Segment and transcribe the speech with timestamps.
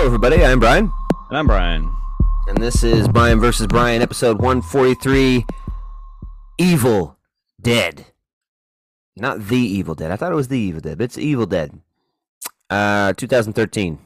[0.00, 0.42] Hello, everybody.
[0.42, 0.90] I'm Brian,
[1.28, 1.92] And I'm Brian.
[2.48, 5.44] and this is Brian versus Brian, episode 143
[6.56, 7.18] Evil
[7.60, 8.06] Dead.
[9.14, 10.10] Not The Evil Dead.
[10.10, 11.82] I thought it was The Evil Dead, but it's Evil Dead.
[12.70, 13.98] Uh, 2013.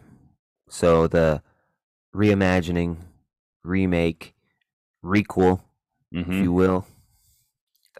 [0.68, 1.42] So the
[2.12, 2.96] reimagining,
[3.62, 4.34] remake,
[5.04, 5.60] requel,
[6.10, 6.88] if hmm you will.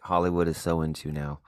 [0.02, 1.38] Hollywood is so into now.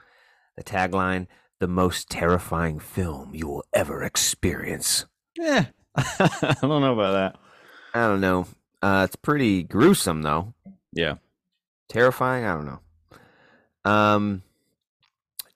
[0.56, 1.26] The tagline
[1.58, 5.06] the most terrifying film you will ever experience.
[5.36, 5.66] Yeah.
[6.18, 7.40] I don't know about that.
[7.94, 8.46] I don't know.
[8.82, 10.54] Uh, it's pretty gruesome, though.
[10.92, 11.14] Yeah.
[11.88, 12.44] Terrifying?
[12.44, 13.90] I don't know.
[13.90, 14.42] Um,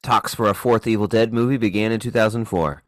[0.03, 2.83] talks for a fourth Evil Dead movie began in 2004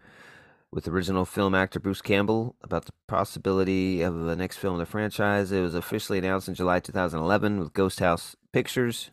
[0.70, 4.87] with original film actor Bruce Campbell about the possibility of the next film in the
[4.87, 5.52] franchise.
[5.52, 9.10] It was officially announced in July 2011 with Ghost House Pictures.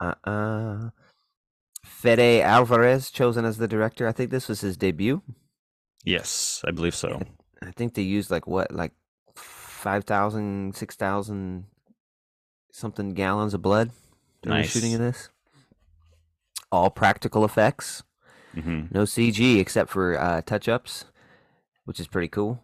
[0.00, 0.90] Uh-uh.
[1.82, 4.06] Fede Alvarez chosen as the director.
[4.06, 5.22] I think this was his debut.
[6.04, 7.22] Yes, I believe so.
[7.62, 8.92] I think they used like what, like
[9.34, 11.64] 5,000, 6,000
[12.72, 13.90] something gallons of blood
[14.42, 15.30] during the shooting of this.
[16.72, 18.02] All practical effects,
[18.54, 21.04] hmm no CG except for uh, touch ups,
[21.84, 22.62] which is pretty cool.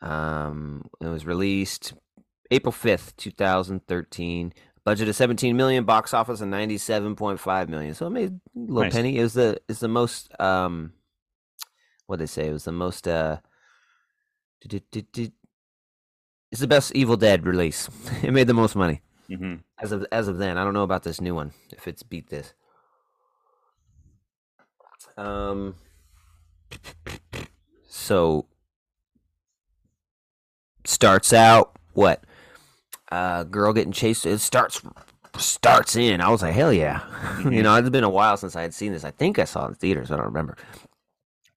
[0.00, 1.94] Um, it was released
[2.50, 4.52] April 5th, 2013.
[4.84, 7.94] Budget of 17 million, box office of 97.5 million.
[7.94, 8.92] So it made a little Nice.
[8.92, 9.18] penny.
[9.18, 10.92] It was the it's the most um
[12.06, 12.48] what they say?
[12.48, 13.38] It was the most uh
[14.62, 17.88] it's the best Evil Dead release.
[18.22, 20.58] it made the most money hmm as of as of then.
[20.58, 22.54] I don't know about this new one if it's beat this.
[25.16, 25.76] Um.
[27.88, 28.46] So
[30.84, 32.22] starts out what?
[33.10, 34.26] Uh, girl getting chased.
[34.26, 34.80] It starts
[35.36, 36.20] starts in.
[36.20, 37.02] I was like, hell yeah!
[37.44, 39.04] you know, it's been a while since I had seen this.
[39.04, 40.10] I think I saw it in theaters.
[40.10, 40.56] I don't remember.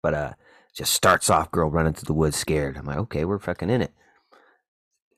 [0.02, 0.34] But uh,
[0.78, 2.78] just starts off, girl running through the woods, scared.
[2.78, 3.93] I'm like, okay, we're fucking in it.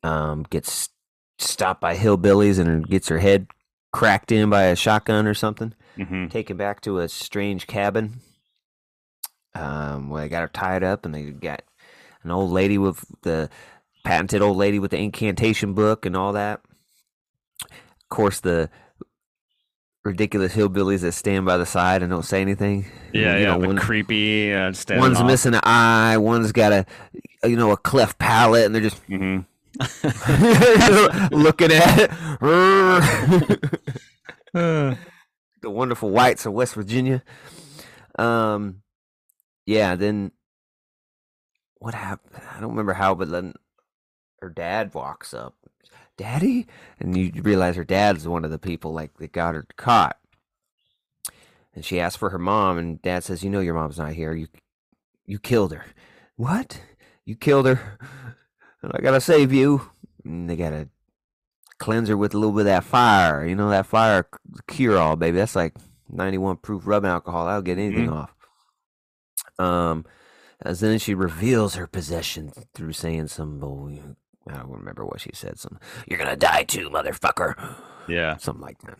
[0.04, 0.90] Um, gets
[1.38, 3.48] stopped by hillbillies and gets her head
[3.92, 5.74] cracked in by a shotgun or something.
[5.98, 8.22] hmm Taken back to a strange cabin.
[9.56, 11.64] Um, where they got her tied up, and they got
[12.24, 13.50] an old lady with the
[14.06, 16.62] patented old lady with the incantation book and all that.
[17.64, 18.70] Of course, the
[20.06, 22.86] ridiculous hillbillies that stand by the side and don't say anything.
[23.14, 23.48] Yeah, You yeah.
[23.56, 25.26] know, the one- creepy uh, one's off.
[25.28, 26.86] missing an eye, one's got a
[27.44, 29.40] you know a cleft palate, and they're just hmm
[31.32, 32.12] looking at it.
[34.54, 34.98] the
[35.70, 37.24] wonderful whites of West Virginia.
[38.18, 38.82] Um,
[39.66, 39.96] yeah.
[39.96, 40.32] Then
[41.78, 42.42] what happened?
[42.52, 43.54] I don't remember how, but then
[44.42, 45.56] her dad walks up,
[46.20, 46.68] "Daddy,"
[47.00, 50.18] and you realize her dad's one of the people like that got her caught.
[51.74, 54.34] And she asks for her mom, and dad says, "You know your mom's not here.
[54.34, 54.48] You,
[55.26, 55.86] you killed her.
[56.36, 56.82] What?
[57.24, 57.98] You killed her?
[58.82, 59.92] And I gotta save you."
[60.26, 60.90] And they gotta
[61.78, 63.46] cleanse her with a little bit of that fire.
[63.48, 64.28] You know that fire
[64.68, 65.38] cure all, baby.
[65.38, 65.76] That's like
[66.10, 67.46] ninety one proof rubbing alcohol.
[67.46, 68.36] That'll get anything off.
[69.58, 70.06] Um,
[70.62, 74.18] as then she reveals her possession through saying some.
[74.50, 75.60] I don't remember what she said.
[75.60, 77.76] Some you're gonna die too, motherfucker.
[78.08, 78.38] Yeah.
[78.38, 78.98] Something like that.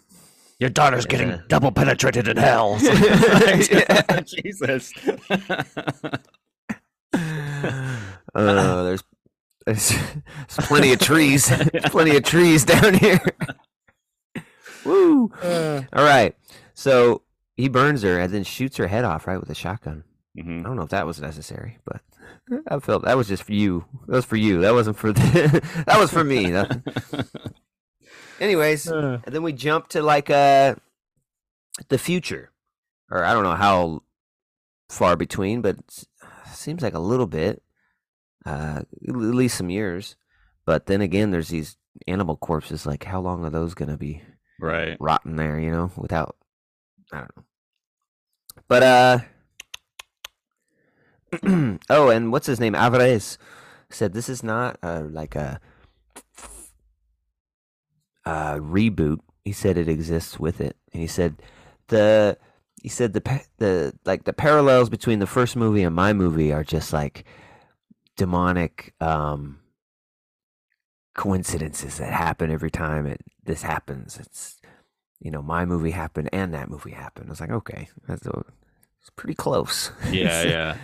[0.60, 2.78] Your daughter's getting double penetrated in hell.
[2.82, 4.22] Yeah.
[4.26, 4.94] Jesus.
[8.36, 9.04] Uh, there's,
[9.66, 11.52] there's there's plenty of trees,
[11.86, 13.20] plenty of trees down here.
[14.86, 15.32] Woo!
[15.42, 16.36] Uh, All right,
[16.74, 17.24] so
[17.58, 20.04] he burns her and then shoots her head off right with a shotgun.
[20.38, 20.64] I mhm.
[20.64, 22.02] don't know if that was necessary, but
[22.68, 23.86] I felt that was just for you.
[24.08, 24.62] That was for you.
[24.62, 26.54] That wasn't for the, that was for me.
[28.40, 30.76] Anyways, Uh, and then we jump to like uh
[31.90, 32.52] the future,
[33.12, 34.04] or I don't know how
[34.90, 36.08] far between, but it
[36.54, 37.62] seems like a little bit,
[38.46, 40.16] uh, at least some years.
[40.66, 42.86] But then again, there's these animal corpses.
[42.86, 44.22] Like, how long are those gonna be
[44.60, 44.98] right.
[45.00, 45.60] rotting there?
[45.60, 46.36] You know, without
[47.12, 47.44] I don't know.
[48.68, 49.20] But uh,
[51.90, 52.76] oh, and what's his name?
[52.76, 53.38] Alvarez
[53.90, 55.60] said this is not uh, like a
[58.60, 59.20] reboot.
[59.46, 61.42] He said it exists with it, and he said
[61.88, 62.38] the
[62.82, 66.64] he said the the like the parallels between the first movie and my movie are
[66.64, 67.26] just like
[68.16, 69.60] demonic um
[71.16, 74.18] coincidences that happen every time it this happens.
[74.20, 74.62] It's
[75.20, 77.28] you know my movie happened and that movie happened.
[77.28, 78.28] I was like, okay, that's
[79.10, 79.92] it's pretty close.
[80.12, 80.78] Yeah, yeah.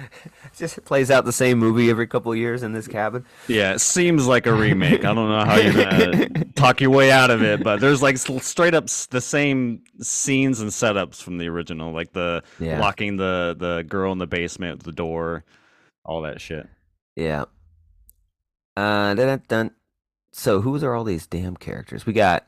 [0.45, 3.25] It just plays out the same movie every couple years in this cabin.
[3.47, 5.05] Yeah, it seems like a remake.
[5.05, 8.17] I don't know how you're gonna talk your way out of it, but there's like
[8.17, 12.79] straight up the same scenes and setups from the original, like the Yeah.
[12.79, 15.43] locking the the girl in the basement with the door,
[16.03, 16.67] all that shit.
[17.15, 17.45] Yeah.
[18.77, 19.71] Uh, dun, dun, dun.
[20.33, 22.05] So who are all these damn characters?
[22.05, 22.45] We got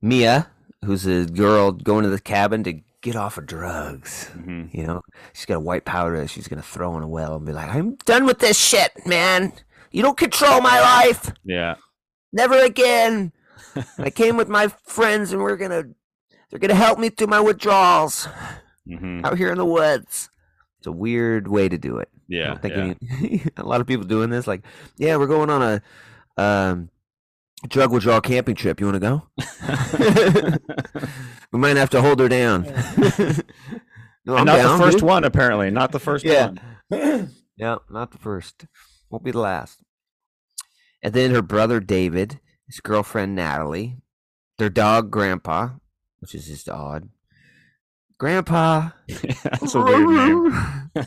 [0.00, 0.48] Mia,
[0.84, 4.30] who's a girl going to the cabin to get off of drugs.
[4.34, 4.72] Mhm.
[4.74, 5.02] You know,
[5.32, 7.68] she's got a white powder that she's gonna throw in a well and be like,
[7.74, 9.52] "I'm done with this shit, man.
[9.92, 11.32] You don't control my life.
[11.44, 11.76] Yeah.
[12.32, 13.32] Never again.
[13.98, 15.84] I came with my friends and we're gonna,
[16.50, 18.28] they're gonna help me through my withdrawals
[18.86, 20.30] hmm out here in the woods."
[20.78, 22.08] It's a weird way to do it.
[22.12, 22.46] I Yeah.
[22.48, 22.94] don't think yeah.
[23.18, 24.46] any, a lot of people doing this.
[24.46, 24.62] Like,
[24.96, 25.82] yeah, we're going on a
[26.42, 26.90] um,
[27.68, 28.80] drug withdrawal camping trip.
[28.80, 30.58] You want to go?
[31.52, 32.62] we might have to hold her down.
[34.24, 35.06] no, not down, the first dude.
[35.06, 35.70] one, apparently.
[35.70, 36.52] Not the first Yeah.
[36.88, 37.32] one.
[37.56, 38.66] yeah, not the first.
[39.10, 39.82] Won't be the last.
[41.02, 43.96] And then her brother David, his girlfriend Natalie,
[44.58, 45.70] their dog Grandpa,
[46.18, 47.08] which is just odd.
[48.18, 48.90] Grandpa.
[49.08, 51.04] That's a weird name.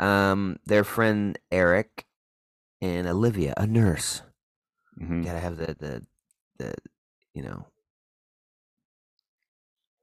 [0.00, 2.06] um, their friend Eric
[2.80, 4.22] and Olivia, a nurse.
[5.00, 5.24] Mhm.
[5.24, 6.06] Gotta have the the
[6.58, 6.74] the
[7.34, 7.66] you know.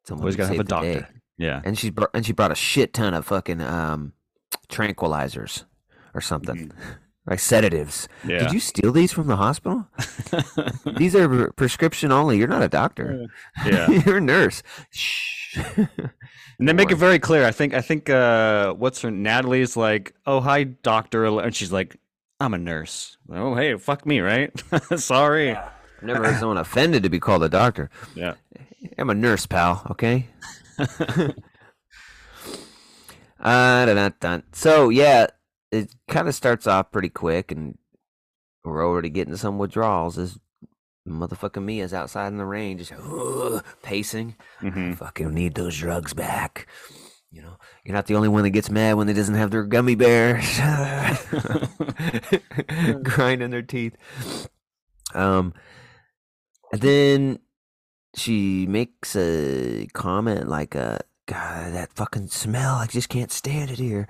[0.05, 1.07] Someone Always gotta have a doctor.
[1.37, 1.61] Yeah.
[1.65, 4.13] And she brought and she brought a shit ton of fucking um
[4.69, 5.65] tranquilizers
[6.13, 6.71] or something.
[7.27, 8.07] Like sedatives.
[8.19, 8.29] Mm-hmm.
[8.29, 8.37] Yeah.
[8.37, 9.87] Did you steal these from the hospital?
[10.95, 12.37] These are prescription only.
[12.37, 13.25] You're not a doctor.
[13.65, 13.89] yeah.
[14.05, 14.61] You're a nurse.
[14.91, 15.57] Shh.
[16.59, 17.43] And they make it very clear.
[17.43, 21.97] I think I think uh what's her Natalie's like, "Oh, hi doctor." And she's like,
[22.39, 24.63] "I'm a nurse." Oh, hey, fuck Mia, right?
[24.97, 25.55] Sorry.
[25.55, 27.89] I've never heard someone offended to be called a doctor.
[28.15, 28.35] Yeah.
[28.97, 29.85] I'm a nurse, pal.
[29.91, 30.27] Okay.
[33.39, 34.43] uh, dun, dun.
[34.51, 35.27] So yeah,
[35.71, 37.77] it kind of starts off pretty quick, and
[38.63, 40.15] we're already getting some withdrawals.
[40.15, 40.37] This
[41.07, 42.91] motherfucking me is outside in the rain, just
[43.83, 44.35] pacing.
[44.59, 46.67] hmm Fucking need those drugs back.
[47.35, 49.63] You know, you're not the only one that gets mad when they doesn't have their
[49.63, 50.57] gummy bears,
[53.03, 53.97] grinding their teeth.
[55.13, 55.53] Um,
[56.71, 57.39] and then
[58.15, 62.75] she makes a comment like, uh, "God, that fucking smell!
[62.75, 64.07] I just can't stand it here."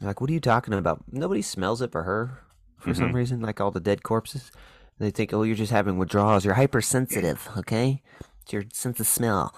[0.00, 1.04] I'm like, what are you talking about?
[1.12, 2.38] Nobody smells it for her
[2.78, 3.14] for some Mhm.
[3.14, 3.40] reason.
[3.42, 4.50] Like all the dead corpses,
[4.98, 6.46] they think, "Oh, you're just having withdrawals.
[6.46, 8.00] You're hypersensitive, okay?
[8.40, 9.54] It's your sense of smell."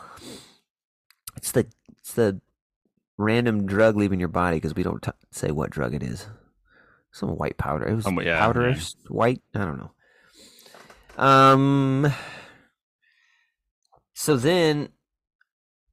[1.37, 1.69] It's the
[2.01, 2.41] it's the
[3.17, 6.27] random drug leaving your body because we don't t- say what drug it is.
[7.13, 7.87] Some white powder.
[7.87, 8.75] It was Um, yeah, yeah.
[9.09, 9.41] white.
[9.55, 11.23] I don't know.
[11.23, 12.13] Um.
[14.15, 14.89] So then,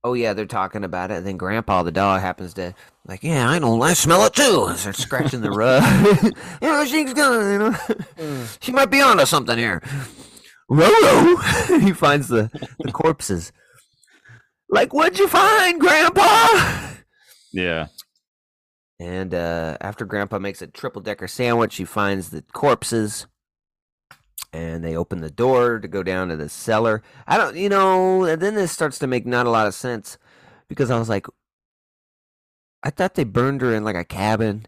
[0.04, 1.18] oh yeah, they're talking about it.
[1.18, 2.74] And then Grandpa the dog happens to
[3.06, 4.66] like, yeah, I know, I smell it too.
[4.70, 5.84] And starts scratching the rug.
[6.62, 9.82] you know, she's gonna, you know, she might be onto something here.
[10.70, 11.82] Roro.
[11.82, 13.52] he finds the the corpses.
[14.70, 16.91] Like, what'd you find, Grandpa?
[17.52, 17.88] Yeah.
[19.00, 23.28] And uh, after Grandpa makes a triple decker sandwich, he finds the corpses.
[24.54, 27.02] And they open the door to go down to the cellar.
[27.26, 30.18] I don't, you know, and then this starts to make not a lot of sense
[30.68, 31.26] because I was like,
[32.84, 34.66] I thought they burned her in like a cabin.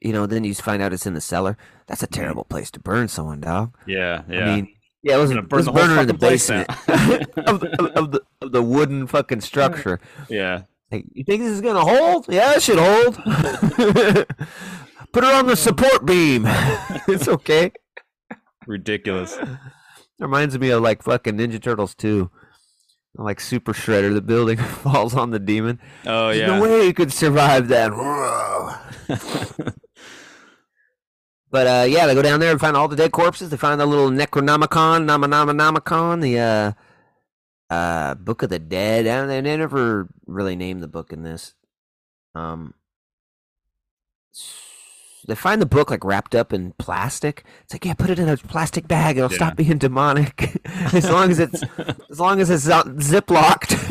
[0.00, 1.56] You know, then you find out it's in the cellar.
[1.86, 3.76] That's a terrible place to burn someone, dog.
[3.86, 4.22] Yeah.
[4.28, 4.40] Yeah.
[4.40, 7.60] I mean, yeah, it was, burn was the whole burn her in the basement of,
[7.60, 10.00] the, of, of the of the wooden fucking structure.
[10.30, 10.62] yeah.
[10.90, 12.26] You think this is gonna hold?
[12.28, 13.16] Yeah, it should hold.
[15.12, 16.44] Put her on the support beam.
[17.08, 17.72] it's okay.
[18.66, 19.38] Ridiculous.
[20.18, 22.30] Reminds me of like fucking Ninja Turtles too.
[23.16, 25.80] Like Super Shredder, the building falls on the demon.
[26.04, 26.46] Oh There's yeah.
[26.46, 27.92] no way you could survive that.
[31.54, 33.50] But uh, yeah, they go down there and find all the dead corpses.
[33.50, 36.72] They find the little Necronomicon, Nomonomonomicon, the uh,
[37.74, 39.06] uh, Book of the Dead.
[39.06, 41.54] I don't, they never really named the book in this.
[42.34, 42.74] Um,
[45.26, 47.44] they find the book like wrapped up in plastic.
[47.62, 49.16] It's like, yeah, put it in a plastic bag.
[49.16, 49.36] It'll Yeah.
[49.36, 50.60] stop being demonic
[50.92, 51.62] as long as it's
[52.10, 53.72] as long as it's out- ziplocked.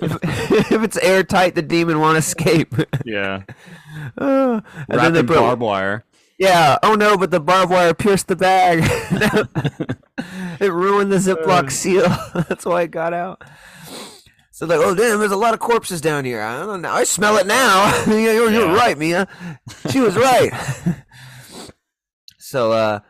[0.00, 2.74] if, if it's airtight, the demon won't escape.
[3.04, 3.42] yeah.
[4.18, 6.04] Uh, and then Wrapped they put, barbed wire.
[6.38, 6.78] Yeah.
[6.82, 8.80] Oh no, but the barbed wire pierced the bag.
[10.60, 11.70] it ruined the Ziploc Uh.
[11.70, 12.08] seal.
[12.48, 13.42] That's why it got out.
[14.50, 16.40] So like, oh damn, there's a lot of corpses down here.
[16.40, 16.92] I don't know.
[16.92, 18.04] I smell it now.
[18.06, 18.74] you're, you're Yeah.
[18.74, 19.26] right, Mia.
[19.90, 20.52] She was right.
[22.38, 23.00] so uh,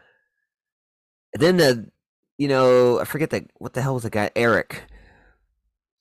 [1.35, 1.90] then the,
[2.38, 4.85] you know, I forget the what the hell was the guy Eric.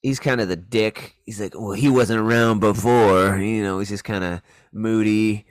[0.01, 1.15] He's kind of the dick.
[1.25, 3.37] He's like, well, he wasn't around before.
[3.37, 4.41] You know, he's just kind of
[4.73, 5.45] moody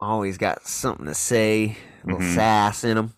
[0.00, 2.34] always got something to say, a little Mhm.
[2.34, 3.14] sass in him.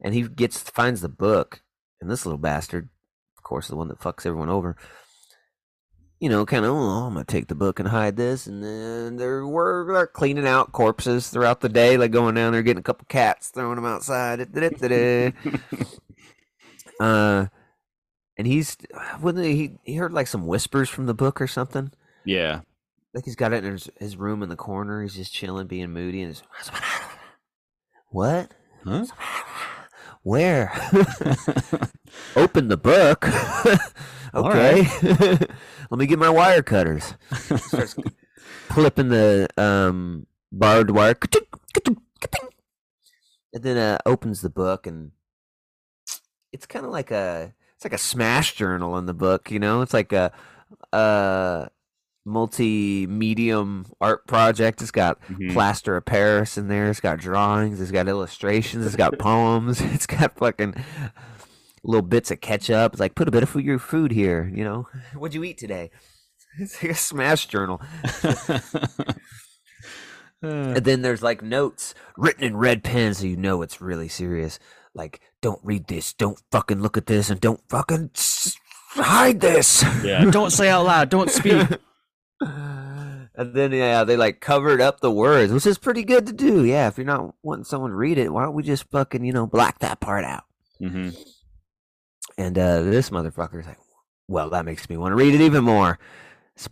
[0.00, 1.62] And he gets finds the book,
[2.00, 2.88] and this little bastard,
[3.36, 4.76] of course, the one that fucks everyone over,
[6.20, 9.16] you know, kind of, oh, I'm gonna take the book and hide this, and then
[9.16, 12.82] they're we're they're cleaning out corpses throughout the day, like going down there getting a
[12.82, 14.40] couple cats, throwing them outside.
[17.00, 17.46] uh,
[18.36, 18.76] and he's
[19.20, 21.92] when he he heard like some whispers from the book or something.
[22.24, 22.60] Yeah.
[23.14, 25.02] Like he's got it in his, his room in the corner.
[25.02, 26.40] He's just chilling, being moody, and
[28.10, 28.52] what?
[28.84, 29.06] Huh?
[30.22, 30.72] Where?
[32.36, 33.28] Open the book.
[34.34, 34.88] okay.
[35.90, 37.14] Let me get my wire cutters.
[37.56, 37.94] Starts
[38.68, 41.14] clipping the um, barbed wire.
[43.52, 45.12] And then uh, opens the book and
[46.52, 49.82] it's kind of like a it's like a smash journal in the book, you know?
[49.82, 50.32] It's like a
[50.92, 51.66] uh
[52.24, 54.80] multi-medium art project.
[54.82, 55.52] It's got Mhm.
[55.52, 56.88] plaster of Paris in there.
[56.90, 57.80] It's got drawings.
[57.80, 58.86] It's got illustrations.
[58.86, 59.80] It's got poems.
[59.94, 60.74] It's got fucking
[61.82, 62.92] little bits of ketchup.
[62.94, 64.50] It's like put a bit of your food here.
[64.54, 65.90] You know, what'd you eat today?
[66.58, 67.80] It's like a smash journal.
[70.42, 74.58] And then there's like notes written in red pen, so you know it's really serious.
[74.94, 76.12] Like, don't read this.
[76.12, 78.10] Don't fucking look at this, and don't fucking
[78.90, 79.82] hide this.
[80.04, 80.24] yeah.
[80.30, 81.08] Don't say out loud.
[81.08, 81.66] Don't speak.
[82.40, 86.64] And then yeah, they like covered up the words, which is pretty good to do.
[86.64, 89.32] Yeah, if you're not wanting someone to read it, why don't we just fucking you
[89.32, 90.44] know black that part out?
[90.78, 91.10] hmm
[92.36, 93.78] And uh, this motherfucker's like,
[94.28, 95.98] well, that makes me want to read it even more.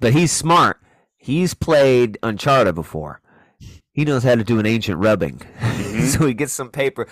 [0.00, 0.80] But he's smart.
[1.16, 3.20] He's played Uncharted before.
[3.92, 5.40] He knows how to do an ancient rubbing.
[6.08, 7.06] so he gets some paper,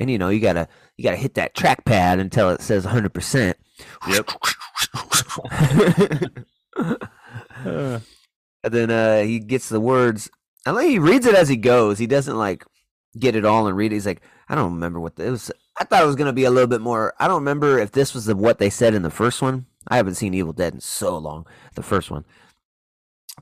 [0.00, 0.66] and you know you gotta
[0.96, 3.12] you gotta hit that trackpad until it says 100.
[3.12, 3.56] percent
[4.08, 4.30] Yep.
[8.64, 10.28] And then uh, he gets the words.
[10.66, 11.98] I like he reads it as he goes.
[11.98, 12.64] He doesn't like
[13.18, 13.96] get it all and read it.
[13.96, 15.52] He's like, I don't remember what the, it was.
[15.78, 17.14] I thought it was gonna be a little bit more.
[17.20, 19.66] I don't remember if this was the, what they said in the first one.
[19.88, 21.46] I haven't seen Evil Dead in so long.
[21.74, 22.24] The first one,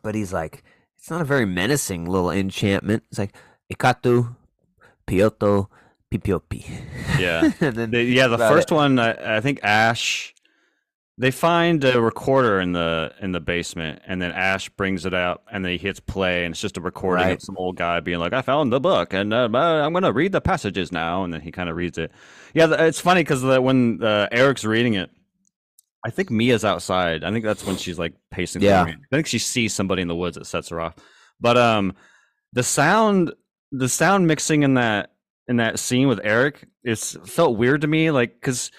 [0.03, 0.63] but he's like,
[0.99, 3.05] it's not a very menacing little enchantment.
[3.09, 3.35] It's like
[3.73, 4.37] Ikatu,
[5.07, 5.71] Piotto,
[6.13, 6.67] Pipiopi.
[7.19, 7.51] yeah.
[7.61, 8.75] then The, yeah, the first it.
[8.75, 10.34] one, I, I think Ash.
[11.17, 15.43] They find a recorder in the in the basement, and then Ash brings it out,
[15.53, 17.35] and then he hits play, and it's just a recording Right.
[17.35, 20.33] of some old guy being like, "I found the book, and uh, I'm gonna read
[20.33, 22.11] the passages now," and then he kind of reads it.
[22.53, 25.09] Yeah, it's funny because when uh, Eric's reading it,
[26.05, 27.23] I think Mia's outside.
[27.23, 28.63] I think that's when she's like pacing.
[28.63, 28.83] Yeah.
[28.83, 30.97] I think she sees somebody in the woods that sets her off.
[31.41, 31.95] But um,
[32.55, 33.33] the sound,
[33.71, 35.13] the sound mixing in that
[35.47, 38.11] in that scene with Eric, it's felt weird to me.
[38.11, 38.73] Like because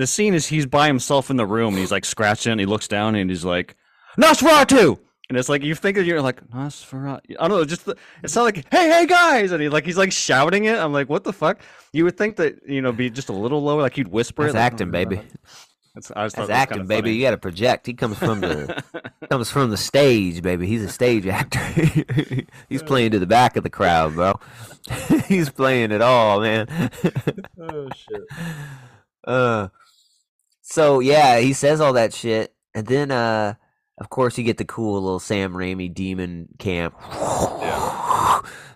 [0.00, 2.52] the scene is he's by himself in the room and he's like scratching.
[2.52, 3.76] And he looks down and he's like
[4.18, 4.98] Nosferatu.
[5.28, 7.36] And it's like you think that you're like Nosferatu.
[7.38, 7.64] I don't know.
[7.64, 10.76] Just the, it sounds like hey hey guys, and he like he's like shouting it.
[10.76, 11.60] I'm like what the fuck?
[11.92, 14.54] You would think that you know be just a little lower, like you'd whisper That's
[14.54, 14.58] it.
[14.58, 15.20] like, acting, baby.
[15.94, 17.00] That's, I just That's acting, kinda baby.
[17.02, 17.14] funny.
[17.16, 17.86] You got to project.
[17.86, 18.82] He comes from the
[19.30, 20.66] comes from the stage, baby.
[20.66, 21.58] He's a stage actor.
[22.68, 24.38] He's playing to the back of the crowd, bro.
[25.26, 26.90] He's playing it all, man.
[27.60, 28.22] oh shit.
[29.24, 29.68] uh,
[30.70, 33.54] so yeah, he says all that shit, and then uh,
[33.98, 36.94] of course you get the cool little Sam Raimi demon camp.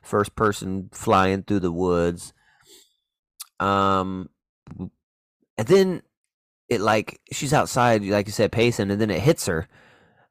[0.02, 2.34] First person flying through the woods.
[3.60, 4.28] Um,
[5.56, 6.02] and then
[6.68, 9.68] it like she's outside, like you said, pacing, and then it hits her,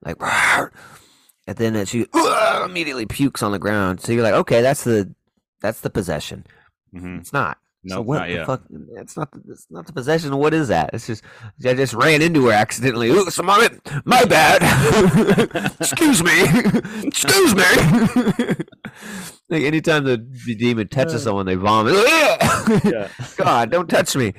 [0.03, 0.17] like,
[1.47, 2.05] and then it, she
[2.65, 4.01] immediately pukes on the ground.
[4.01, 5.13] So you're like, okay, that's the
[5.61, 6.45] that's the possession.
[6.91, 7.57] hmm It's not.
[7.87, 8.45] So what not the yet.
[8.45, 8.63] fuck?
[8.97, 9.31] It's not.
[9.31, 10.35] The, it's not the possession.
[10.37, 10.91] What is that?
[10.93, 11.23] It's just
[11.65, 13.09] I just ran into her accidentally.
[13.09, 13.79] Ooh, some of it.
[14.05, 14.61] My bad.
[15.79, 16.31] Excuse me.
[17.03, 17.63] Excuse me.
[19.49, 21.95] like anytime the, the demon touches someone, they vomit.
[22.83, 23.09] Yeah.
[23.37, 24.33] God, don't touch me.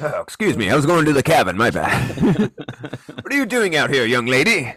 [0.00, 0.68] Oh, excuse me.
[0.68, 1.56] I was going to the cabin.
[1.56, 2.16] My bad.
[2.18, 4.74] what are you doing out here, young lady?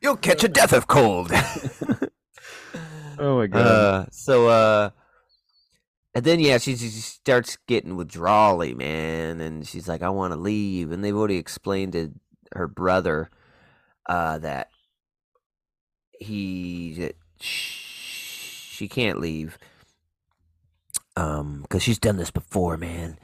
[0.00, 1.30] You'll catch a death of cold.
[3.22, 3.60] Oh my god.
[3.66, 4.90] Uh, so uh,
[6.14, 10.38] and then yeah, she, she starts getting withdrawally, man, and she's like, "I want to
[10.40, 12.12] leave," and they've already explained to
[12.54, 13.30] her brother,
[14.08, 14.68] uh, that
[16.18, 19.58] he that she can't leave,
[21.16, 23.18] um, because she's done this before, man.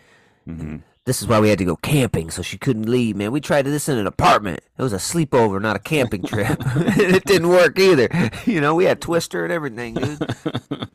[0.46, 3.32] hmm This is why we had to go camping, so she couldn't leave, man.
[3.32, 4.60] We tried this in an apartment.
[4.78, 6.58] It was a sleepover, not a camping trip.
[6.66, 8.08] it didn't work either.
[8.46, 10.22] You know, we had Twister and everything, dude.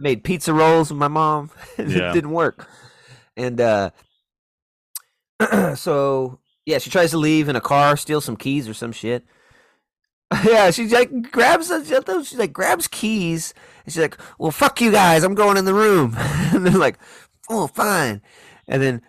[0.00, 1.50] Made pizza rolls with my mom.
[1.78, 2.12] it Yeah.
[2.12, 2.68] didn't work.
[3.36, 3.90] And uh
[5.76, 9.24] so yeah, she tries to leave in a car, steal some keys or some shit.
[10.44, 14.90] yeah, she like grabs the, she like grabs keys and she's like, "Well, fuck you
[14.92, 16.98] guys, I'm going in the room." and they're like,
[17.48, 18.20] "Oh, fine."
[18.66, 19.00] And then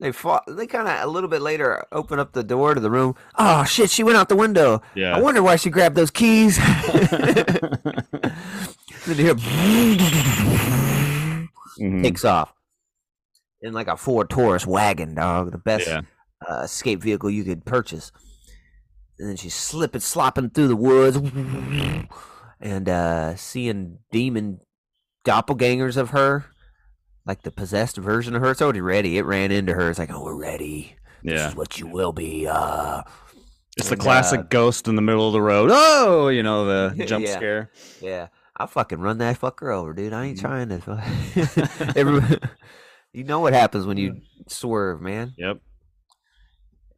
[0.00, 0.44] They fought.
[0.46, 3.14] They kind of a little bit later open up the door to the room.
[3.38, 3.88] Oh shit!
[3.88, 4.82] She went out the window.
[4.94, 5.16] Yeah.
[5.16, 6.58] I wonder why she grabbed those keys.
[9.06, 9.34] Then you hear
[11.80, 12.02] Mhm.
[12.02, 12.52] takes off
[13.60, 15.52] in like a Ford Taurus wagon, dog.
[15.52, 16.02] The best Yeah.
[16.48, 18.10] uh, escape vehicle you could purchase.
[19.18, 21.16] And then she's slipping, slopping through the woods,
[22.60, 24.60] and uh, seeing demon
[25.24, 26.46] doppelgangers of her,
[27.24, 28.50] like the possessed version of her.
[28.50, 29.18] It's already ready.
[29.18, 29.90] It ran into her.
[29.90, 30.96] It's like, oh, we're ready.
[31.22, 31.48] This Yeah.
[31.48, 32.46] is what you will be.
[32.48, 33.02] Uh,
[33.76, 35.70] It's the classic uh, ghost in the middle of the road.
[35.72, 37.36] Oh, you know the jump Yeah.
[37.36, 37.70] scare.
[38.00, 38.26] yeah,
[38.62, 40.12] I'll fucking run that fucker over, dude.
[40.12, 40.40] I ain't Mhm.
[40.40, 42.40] trying to.
[43.12, 45.34] You know what happens when you swerve, man.
[45.36, 45.60] Yep.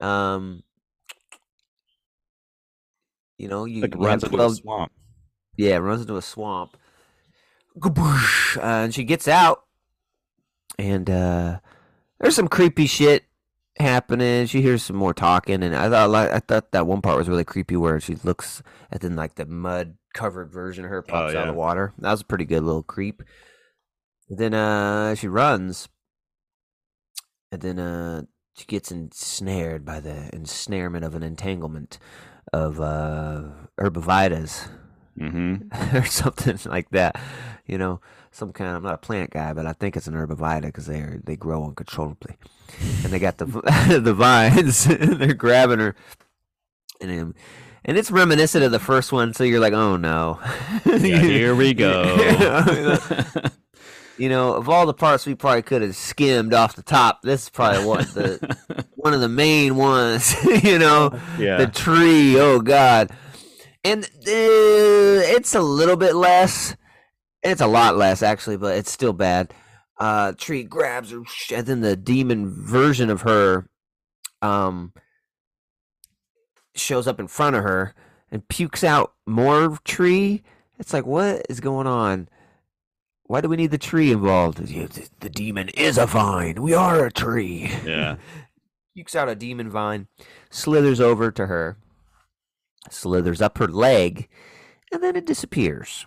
[0.01, 0.63] Um,
[3.37, 4.93] you know, you, Like you runs into a swamp.
[5.57, 6.77] Yeah, runs into a swamp.
[7.83, 9.65] Uh, and she gets out,
[10.79, 11.59] and uh,
[12.21, 13.25] there's some creepy shit
[13.79, 14.47] happening.
[14.47, 17.43] She hears some more talking, and I thought I thought that one part was really
[17.45, 21.35] creepy where she looks at then like the mud covered version of her pops out
[21.35, 21.41] yeah.
[21.43, 21.93] of the water.
[21.99, 23.23] That was a pretty good little creep.
[24.29, 25.89] then uh, she runs,
[27.53, 28.23] and then uh,
[28.57, 31.99] she gets ensnared by the ensnarement of an entanglement
[32.53, 33.43] of uh,
[33.79, 34.69] herbivitas
[35.19, 35.97] Mm-hmm.
[35.97, 37.21] or something like that.
[37.67, 38.77] You know, some kind.
[38.77, 41.37] I'm not a plant guy, but I think it's an herbivida because they are, they
[41.37, 42.37] grow uncontrollably,
[42.79, 43.47] and they got the
[44.03, 44.87] the vines.
[44.91, 45.95] and they're grabbing her,
[47.01, 47.35] and um,
[47.85, 49.35] and it's reminiscent of the first one.
[49.35, 50.41] So you're like, oh no,
[50.85, 52.17] Yeah, here we go.
[54.19, 57.45] you know, of all the parts we probably could have skimmed off the top, this
[57.45, 60.35] is probably one the one of the main ones.
[60.65, 61.59] you know, yeah.
[61.59, 62.39] the tree.
[62.39, 63.11] Oh God,
[63.85, 66.77] and uh, it's a little bit less.
[67.43, 69.53] It's a lot less actually, but it's still bad.
[69.99, 71.23] Uh, tree grabs her,
[71.55, 73.69] and then the demon version of her,
[74.43, 74.93] um,
[76.75, 77.95] shows up in front of her
[78.31, 80.43] and pukes out more tree.
[80.79, 82.29] It's like, what is going on?
[83.27, 84.59] Why do we need the tree involved?
[84.59, 86.61] The, demon is a vine.
[86.61, 87.71] We are a tree.
[87.85, 88.17] yeah.
[88.95, 90.07] pukes out a demon vine,
[90.51, 91.77] slithers over to her,
[92.91, 94.29] slithers up her leg,
[94.93, 96.07] and then it disappears.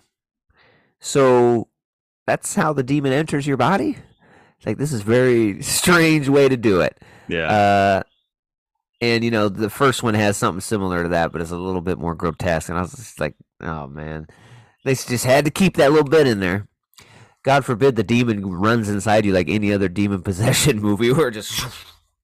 [1.00, 1.68] So
[2.26, 3.98] that's how the demon enters your body.
[4.56, 6.98] It's like this is very strange way to do it.
[7.28, 7.50] Yeah.
[7.50, 8.02] Uh,
[9.00, 11.80] and you know the first one has something similar to that, but it's a little
[11.80, 12.68] bit more grotesque.
[12.68, 14.26] And I was just like, oh man,
[14.84, 16.68] they just had to keep that little bit in there.
[17.44, 21.32] God forbid the demon runs inside you like any other demon possession movie, where it
[21.32, 21.64] just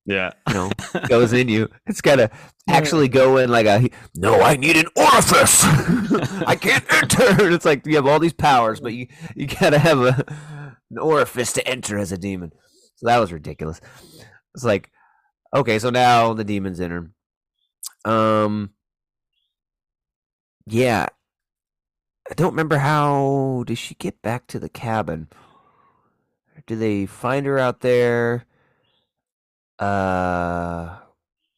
[0.05, 0.31] yeah.
[0.47, 0.71] you know
[1.07, 1.69] goes in you.
[1.87, 2.29] It's got to
[2.69, 4.41] actually go in like a no.
[4.41, 5.63] I need an orifice.
[6.45, 7.49] I can't enter.
[7.51, 10.25] It's like you have all these powers, but you you gotta have a
[10.91, 12.51] an orifice to enter as a demon.
[12.95, 13.81] So that was ridiculous.
[14.53, 14.89] It's like
[15.55, 17.11] okay, so now the demons enter.
[18.05, 18.71] Um.
[20.67, 21.07] Yeah.
[22.29, 25.27] I don't remember how does she get back to the cabin?
[26.65, 28.45] Do they find her out there?
[29.77, 30.97] Uh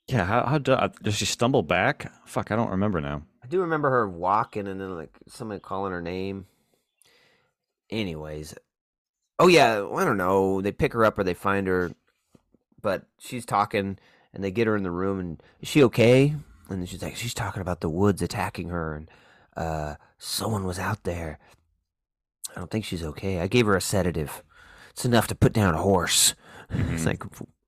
[0.07, 0.25] Yeah.
[0.25, 2.11] How, how do, uh, does she stumble back?
[2.25, 3.23] Fuck, I don't remember now.
[3.43, 6.47] I do remember her walking and then like somebody calling her name.
[7.89, 8.55] Anyways.
[9.39, 10.61] Oh yeah, I don't know.
[10.61, 11.91] They pick her up or they find her
[12.87, 13.97] but she's talking
[14.33, 16.35] and they get her in the room and is she okay?
[16.69, 19.09] And she's like she's talking about the woods attacking her and
[19.57, 21.37] uh someone was out there.
[22.55, 23.41] I don't think she's okay.
[23.41, 24.41] I gave her a sedative.
[24.91, 26.33] It's enough to put down a horse.
[26.69, 27.05] It's Mhm.
[27.05, 27.23] like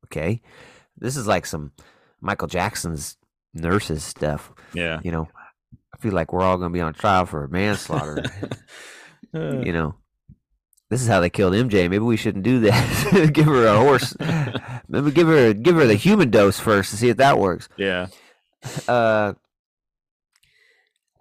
[0.06, 0.42] okay.
[0.98, 1.72] This is like some
[2.22, 3.18] Michael Jackson's
[3.54, 5.00] nurses stuff Yeah.
[5.04, 5.28] you know,
[5.94, 8.24] I feel like we're all going to be on trial for manslaughter.
[9.34, 9.96] You know,
[10.90, 11.88] this is how they killed MJ.
[11.88, 13.30] Maybe we shouldn't do that.
[13.38, 14.16] give her a horse.
[14.90, 17.70] Maybe give her give her the human dose first to see if that works.
[17.78, 18.08] yeah.
[18.88, 19.34] Uh,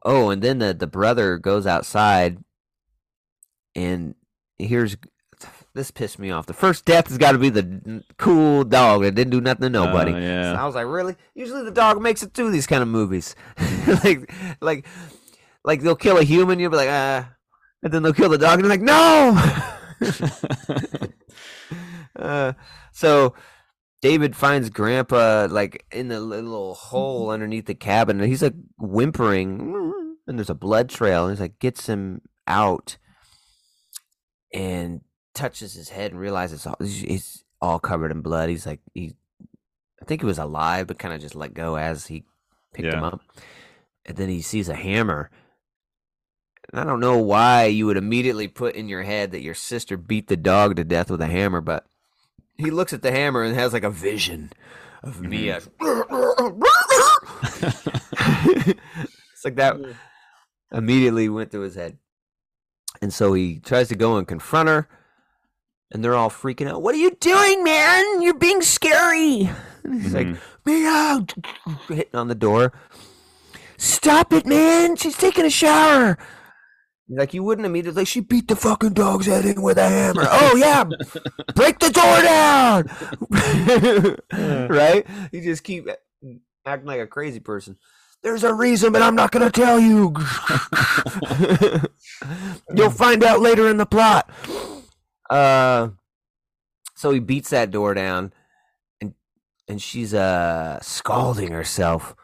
[0.04, 2.38] oh, and then the the brother goes outside
[3.76, 4.14] and
[4.58, 4.96] here's
[5.74, 6.46] this pissed me off.
[6.46, 9.70] The first death has got to be the cool dog that didn't do nothing to
[9.70, 10.12] nobody.
[10.12, 10.54] Oh, yeah.
[10.54, 11.14] So I was like, really?
[11.34, 13.36] Usually the dog makes it through these kind of movies.
[14.04, 14.86] like, like,
[15.64, 17.30] like they'll kill a human, you'll be like, ah,
[17.82, 19.36] and then they'll kill the dog, and they're like, no.
[22.18, 22.52] uh,
[22.92, 23.34] so
[24.00, 27.30] David finds Grandpa like in the little hole mm-hmm.
[27.32, 31.58] underneath the cabin, and he's like whimpering, and there's a blood trail, and he's like
[31.58, 32.96] gets him out,
[34.54, 35.00] and
[35.34, 38.48] touches his head and realizes all, he's all covered in blood.
[38.48, 39.14] He's like he,
[40.00, 42.24] I think he was alive, but kind of just let go as he
[42.72, 43.20] picked him up,
[44.06, 45.30] and then he sees a hammer.
[46.70, 49.96] And I don't know why you would immediately put in your head that your sister
[49.96, 51.86] beat the dog to death with a hammer, but
[52.58, 54.50] he looks at the hammer and has like a vision
[55.02, 55.68] of Mia as
[59.32, 59.76] it's like that
[60.72, 61.96] immediately went through his head.
[63.00, 64.88] And so he tries to go and confront her,
[65.92, 66.82] and they're all freaking out.
[66.82, 68.20] What are you doing, man?
[68.22, 69.48] You're being scary.
[69.84, 70.38] And he's like, Mhm.
[70.64, 71.26] Mia,
[71.88, 72.72] hitting on the door.
[73.76, 74.96] Stop it, man.
[74.96, 76.18] She's taking a shower.
[77.10, 80.24] Like, you wouldn't immediately, Like she beat the fucking dog's head in with a hammer.
[80.30, 80.84] oh, yeah.
[81.54, 82.84] Break the door down.
[84.70, 85.06] right?
[85.32, 85.88] You just keep
[86.66, 87.78] acting like a crazy person.
[88.22, 90.12] There's a reason, but I'm not going to tell you.
[92.74, 94.28] You'll find out later in the plot.
[95.30, 95.90] Uh,
[96.94, 98.32] so he beats that door down,
[99.00, 99.14] and
[99.68, 102.16] and she's uh scalding herself.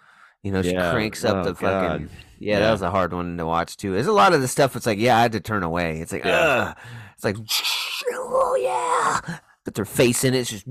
[0.42, 0.90] You know, she Yeah.
[0.90, 2.06] cranks up Oh, the fucking.
[2.06, 2.23] God.
[2.44, 3.92] Yeah, that was a hard one to watch too.
[3.92, 4.76] There's a lot of the stuff.
[4.76, 6.00] It's like, yeah, I had to turn away.
[6.00, 6.74] It's like, Yeah.
[6.76, 6.76] ugh.
[7.14, 7.36] It's like,
[8.12, 9.38] oh yeah.
[9.64, 10.40] Put their face in it.
[10.40, 10.66] It's just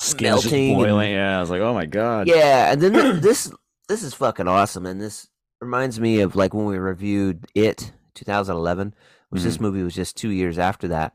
[0.00, 2.28] Skin's just melting and- Yeah, I was like, oh my god.
[2.28, 3.52] yeah, and then th- this
[3.88, 5.28] this is fucking awesome, and this
[5.60, 8.94] reminds me of like when we reviewed it 2011,
[9.30, 9.64] which this mm-hmm.
[9.64, 11.14] movie was just two years after that,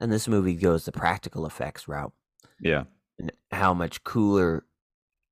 [0.00, 2.12] and this movie goes the practical effects route,
[2.60, 2.84] Yeah.
[3.18, 4.64] and how much cooler.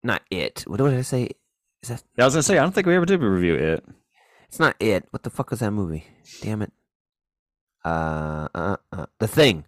[0.03, 0.65] Not it.
[0.67, 1.31] What did I say?
[1.83, 2.03] Is that?
[2.17, 3.85] Yeah, I was gonna say I don't think we ever did review it.
[4.51, 5.07] It's not it.
[5.11, 6.05] What the fuck was that movie?
[6.43, 6.73] Damn it.
[7.85, 9.65] Uh, uh, uh the thing.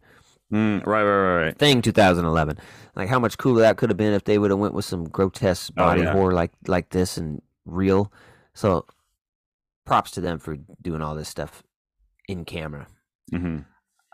[0.52, 1.56] Mm, right, right, right, right.
[1.58, 2.58] Thing 2011.
[2.96, 5.04] Like how much cooler that could have been if they would have went with some
[5.08, 6.10] grotesque Oh, body yeah.
[6.12, 8.12] horror like like this and real.
[8.54, 8.84] So
[9.86, 11.62] props to them for doing all this stuff
[12.28, 12.88] in camera.
[13.30, 13.58] hmm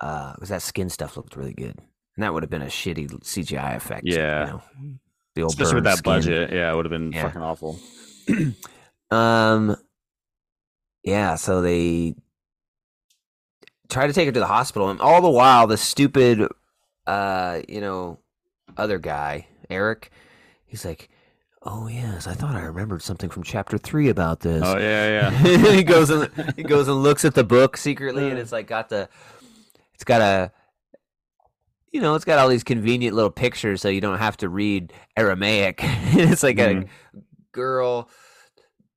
[0.03, 1.79] Uh, because that skin stuff looked really good,
[2.15, 4.03] and that would have been a shitty CGI effect.
[4.07, 4.45] Yeah.
[4.45, 4.63] you know,
[5.35, 6.13] the old Especially with that skin.
[6.13, 7.23] budget, yeah, it would have been Yeah.
[7.23, 7.81] fucking awful.
[9.11, 9.75] Um,
[11.03, 11.35] yeah.
[11.37, 12.15] So they
[13.89, 16.47] try to take her to the hospital, and all the while, the stupid,
[17.07, 18.19] uh, you know,
[18.77, 20.11] other guy, Eric,
[20.67, 21.09] he's like,
[21.63, 25.73] "Oh yes, I thought I remembered something from chapter three about this." Oh yeah, yeah.
[25.73, 28.89] he goes and he goes and looks at the book secretly, and it's like got
[28.91, 29.09] the,
[29.95, 30.53] it's got a,
[31.91, 34.93] you know, it's got all these convenient little pictures, so you don't have to read
[35.17, 35.81] Aramaic.
[35.83, 36.85] it's like Mhm.
[36.85, 37.19] a
[37.53, 38.09] girl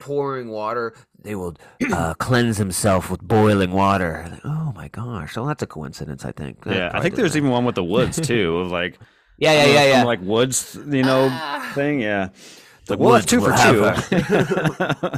[0.02, 0.94] pouring water.
[1.24, 1.56] They will
[1.94, 4.28] uh, cleanse himself with boiling water.
[4.30, 5.38] Like, oh my gosh!
[5.38, 6.64] Well, that's a coincidence, I think.
[6.66, 7.38] That yeah, I think there's that.
[7.38, 9.00] even one with the woods too, of like
[9.38, 10.04] yeah, yeah, yeah, some, yeah.
[10.04, 11.72] like woods, you know, Ah.
[11.76, 12.02] thing.
[12.02, 15.16] Yeah, it's The like well, two for two.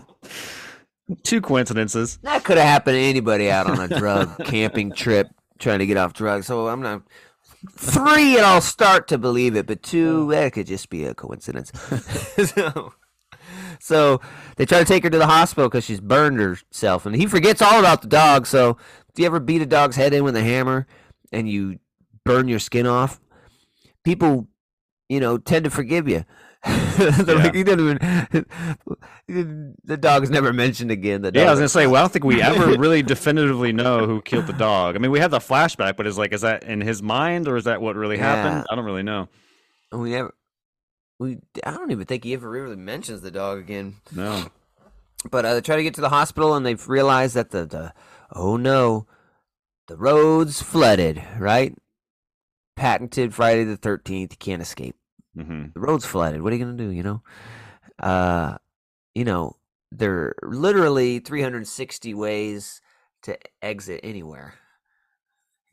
[1.24, 2.18] two coincidences.
[2.24, 5.28] That could have happened to anybody out on a drug camping trip
[5.60, 6.46] trying to get off drugs.
[6.48, 7.04] So I'm not
[7.78, 11.72] three, and I'll start to believe it, but two, that could just be a coincidence.
[12.54, 12.94] so,
[13.84, 14.22] so
[14.56, 17.62] they try to take her to the hospital because she's burned herself, and he forgets
[17.62, 18.48] all about the dog.
[18.48, 18.78] So,
[19.10, 20.88] if you ever beat a dog's head in with a hammer
[21.34, 21.80] and you
[22.24, 23.20] burn your skin off?
[24.06, 24.48] People,
[25.10, 26.24] you know, tend to forgive you.
[26.64, 28.00] They're like, even.
[29.86, 31.22] The dog's never mentioned again.
[31.22, 31.86] The Yeah, I was gonna say.
[31.86, 34.96] Well, I don't think we ever really definitively know who killed the dog.
[34.96, 37.58] I mean, we have the flashback, but is like, is that in his mind or
[37.58, 38.66] is that what really happened?
[38.70, 39.28] I don't really know.
[39.92, 40.34] We never
[41.24, 43.96] we I don't even think he ever really mentions the dog again.
[44.12, 44.46] No.
[45.32, 47.94] But uh, they try to get to the hospital and they've realized that the, the
[48.32, 49.08] oh no,
[49.88, 51.74] the road's flooded, right?
[52.76, 54.96] Patented Friday the thirteenth, you can't escape.
[55.36, 56.42] hmm The road's flooded.
[56.42, 57.22] What are you gonna do, you know?
[58.00, 58.58] Uh
[59.16, 59.56] you know,
[59.92, 62.82] there are literally three hundred and sixty ways
[63.24, 64.56] to exit anywhere.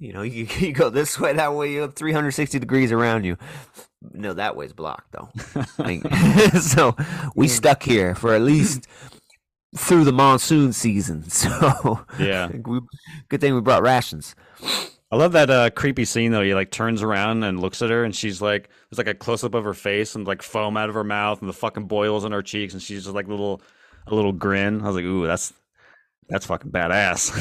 [0.00, 3.36] You know, you, you go this way, that way, you have 360 degrees around you.
[4.12, 5.28] No, that way's blocked though.
[5.78, 6.02] Like,
[6.60, 6.96] so
[7.36, 8.86] we stuck here for at least
[9.76, 11.28] through the monsoon season.
[11.30, 12.48] So Yeah.
[12.64, 12.80] we,
[13.28, 14.34] good thing we brought rations.
[15.12, 16.42] I love that uh, creepy scene though.
[16.42, 19.42] He like turns around and looks at her, and she's like, there's like a close
[19.44, 22.24] up of her face and like foam out of her mouth, and the fucking boils
[22.24, 23.60] on her cheeks, and she's just like little,
[24.06, 24.80] a little grin.
[24.82, 25.52] I was like, ooh, that's
[26.28, 27.32] that's fucking badass.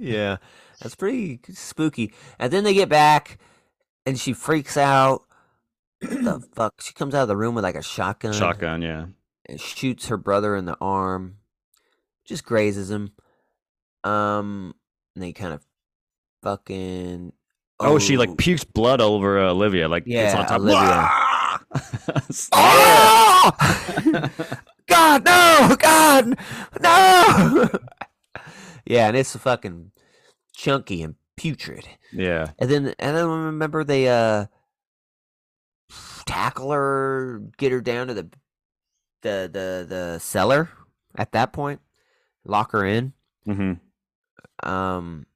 [0.00, 0.38] yeah,
[0.80, 2.12] that's pretty spooky.
[2.38, 3.38] And then they get back,
[4.06, 5.22] and she freaks out.
[6.00, 6.80] the fuck?
[6.80, 8.32] She comes out of the room with like a shotgun.
[8.32, 9.06] Shotgun, yeah.
[9.46, 11.38] and shoots her brother in the arm,
[12.24, 13.12] just grazes him.
[14.04, 14.74] Um,
[15.14, 15.64] and they kind of
[16.42, 17.32] fucking.
[17.80, 18.20] Oh, she Oh.
[18.20, 20.60] like pukes blood over uh, Olivia, like yeah, it's on top.
[20.60, 21.10] Olivia.
[22.52, 23.50] Oh!
[24.86, 25.76] God, no!
[25.78, 26.38] God,
[26.80, 27.68] no!
[28.86, 29.90] yeah, and it's fucking
[30.58, 31.86] chunky and putrid.
[32.12, 34.46] yeah, And then, and then remember they uh
[36.26, 38.28] tackle her, get her down to the
[39.22, 40.68] the the the cellar.
[41.16, 41.80] At that point,
[42.44, 43.12] lock her in.
[43.44, 43.74] hmm
[44.62, 45.26] Um,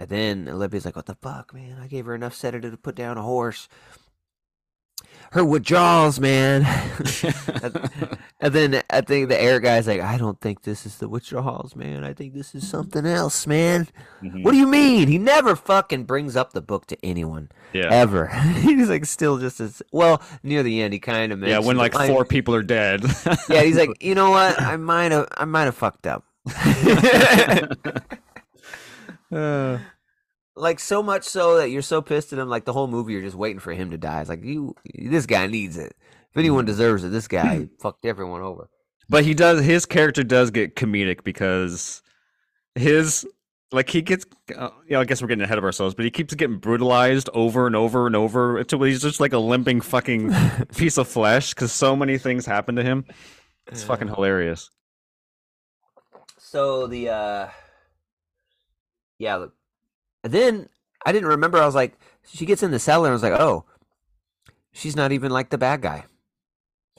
[0.00, 1.78] And then Olivia's like, "What the fuck, man?
[1.80, 3.68] I gave her enough sedative to put down a horse."
[5.32, 6.62] Her withdrawals, man.
[8.40, 11.40] and then I think the air guy's like, "I don't think this is the Witcher
[11.40, 12.04] Halls, man.
[12.04, 13.88] I think this is something else, man."
[14.22, 14.44] Mhm.
[14.44, 15.08] What do you mean?
[15.08, 17.88] He never fucking brings up the book to anyone Yeah.
[17.90, 18.26] ever.
[18.60, 20.92] He's like still just as well near the end.
[20.92, 23.04] He kind of Yeah, when like four people are dead.
[23.48, 24.60] Yeah, he's like, you know what?
[24.62, 26.24] I might have, I might have fucked up.
[29.30, 29.78] Uh,
[30.56, 32.48] like so much so that you're so pissed at him.
[32.48, 34.20] Like the whole movie, you're just waiting for him to die.
[34.20, 35.94] It's like you, this guy needs it.
[36.32, 38.68] If anyone deserves it, this guy fucked everyone over.
[39.08, 39.64] but he does.
[39.64, 42.02] His character does get comedic because
[42.74, 43.26] his
[43.72, 44.24] like he gets.
[44.56, 47.28] Uh, you know, I guess we're getting ahead of ourselves, but he keeps getting brutalized
[47.34, 50.32] over and over and over until he's just like a limping fucking
[50.76, 53.04] piece of flesh because so many things happen to him.
[53.66, 54.70] It's fucking hilarious.
[56.38, 57.48] So the uh
[59.18, 59.54] yeah, look.
[60.24, 60.68] And then
[61.04, 61.58] I didn't remember.
[61.58, 61.98] I was like,
[62.32, 63.64] she gets in the cellar, and I was like, oh,
[64.72, 66.04] she's not even like the bad guy.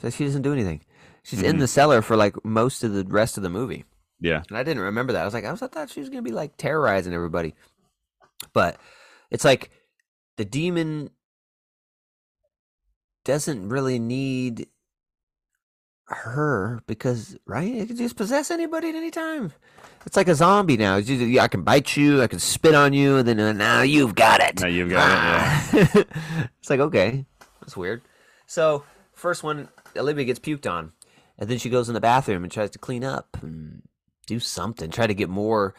[0.02, 0.82] So she doesn't do anything.
[1.24, 1.60] She's in Mhm.
[1.60, 3.86] the cellar for like most of the rest of the movie,
[4.20, 4.44] Yeah.
[4.50, 5.22] and I didn't remember that.
[5.22, 7.54] I was like, I was I thought she was gonna be like terrorizing everybody,
[8.54, 8.78] but
[9.30, 9.70] it's like
[10.38, 11.10] the demon
[13.26, 14.68] doesn't really need
[16.08, 19.52] her because right it can just possess anybody at any time
[20.08, 23.18] it's like a zombie now just, i can bite you i can spit on you
[23.18, 25.70] and then uh, now you've got it Now you've got Ah.
[26.60, 27.26] it's like okay
[27.62, 28.02] that's weird
[28.48, 28.84] so
[29.14, 29.68] first one
[30.00, 30.92] olivia gets puked on
[31.38, 33.82] and then she goes in the bathroom and tries to clean up and
[34.28, 35.74] do something try to get more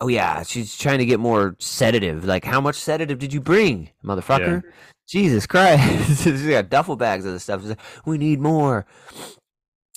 [0.00, 2.24] oh yeah she's trying to get more sedative.
[2.24, 4.62] Like how much sedative did you bring motherfucker?
[5.06, 6.22] Jesus christ.
[6.22, 8.86] She's got duffel bags of this stuff like, we need more.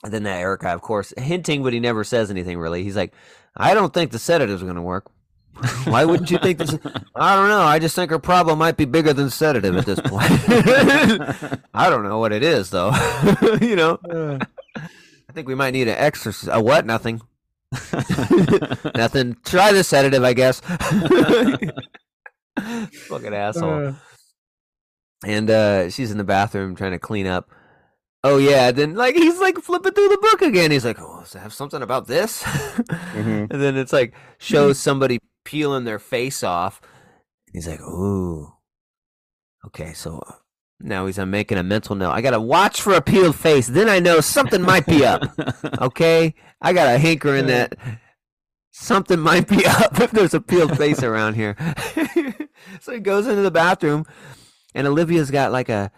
[0.03, 2.83] And then that eric guy of course hinting but he never says anything really.
[2.83, 3.13] He's like
[3.57, 5.11] i don't think the sedative's are going to work
[5.85, 6.73] why wouldn't you think this
[7.15, 9.99] i don't know i just think her problem might be bigger than sedative at this
[9.99, 10.25] point.
[11.73, 12.91] I don't know what it is though.
[13.61, 13.99] You know?
[15.29, 16.85] I think we might need an exorcist a what?
[16.85, 17.21] Nothing.
[18.95, 19.37] Nothing.
[19.45, 20.59] Try the sedative i guess.
[23.07, 23.95] Fucking asshole.
[25.25, 27.49] And uh she's in the bathroom trying to clean up.
[28.23, 30.71] Oh yeah then like he's like flipping through the book again.
[30.71, 32.43] He's like oh does it have something about this?
[32.43, 33.51] Mhm.
[33.51, 36.81] and then it's like shows somebody peeling their face off
[37.53, 38.53] he's like ooh
[39.65, 40.33] okay so uh,
[40.83, 42.11] now he's I'm making a mental note.
[42.11, 43.67] I gotta watch for a peeled face.
[43.67, 45.23] Then i know something might be up
[45.81, 46.33] okay?
[46.61, 47.77] I got a hanker in that
[48.71, 51.55] something might be up if there's a peeled face around here.
[52.79, 54.05] So he goes into the bathroom
[54.75, 55.91] and olivia's got like a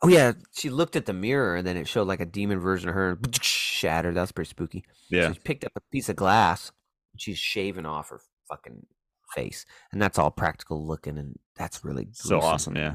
[0.00, 2.88] oh yeah she looked at the mirror and then it showed like a demon version
[2.88, 4.14] of her and shattered.
[4.14, 4.84] That's pretty spooky.
[5.10, 5.28] Yeah.
[5.28, 6.70] she's picked up a piece of glass
[7.16, 8.20] she's shaving off her
[8.54, 8.86] fucking
[9.34, 12.54] face and that's all practical looking and that's really So gruesome.
[12.54, 12.76] awesome.
[12.76, 12.94] Yeah.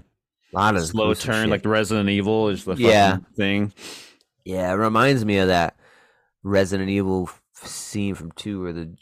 [0.53, 1.49] a lot of Slow turn, shit.
[1.49, 3.17] like the Resident Evil is the fucking Yeah.
[3.35, 3.73] thing.
[4.45, 5.75] Yeah, it reminds me of that
[6.43, 8.95] Resident Evil scene from two where the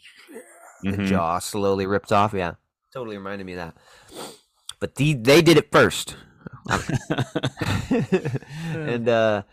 [0.84, 1.08] the Mhm.
[1.08, 2.34] jaw slowly ripped off.
[2.34, 2.54] Yeah,
[2.94, 3.78] totally reminded me of that.
[4.80, 6.16] But the, they did it first,
[7.90, 9.44] and uh,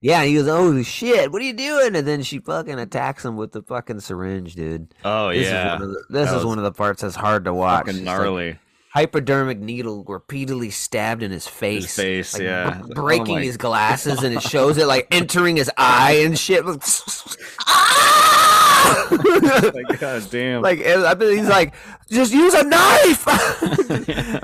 [0.00, 3.36] yeah, he goes, "Oh shit, what are you doing?" And then she fucking attacks him
[3.36, 4.94] with the fucking syringe, dude.
[5.04, 5.74] oh This yeah.
[5.74, 7.86] is one of the, this That is one of the parts that's hard to watch.
[7.86, 8.58] Fucking It's like gnarly.
[8.92, 11.84] Hypodermic needle repeatedly stabbed in his face.
[11.84, 12.80] His face, like, yeah.
[12.84, 16.64] Oh breaking my- his glasses, and it shows it like entering his eye and shit.
[17.66, 19.08] Ah!
[19.74, 20.62] Like, God damn.
[20.62, 21.74] like I bet he's like,
[22.10, 23.24] just use a knife.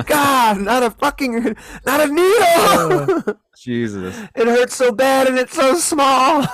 [0.06, 3.38] God, not a fucking, not a needle.
[3.58, 4.16] Jesus.
[4.34, 6.46] it hurts so bad and it's so small.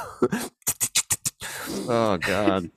[1.88, 2.70] Oh God.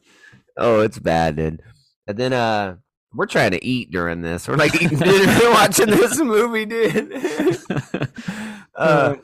[0.58, 1.62] oh, it's bad, dude.
[2.08, 2.78] And then uh.
[3.16, 4.48] We're trying to eat during this.
[4.48, 7.14] We're like eating dinner, watching this movie, dude.
[8.76, 9.16] uh,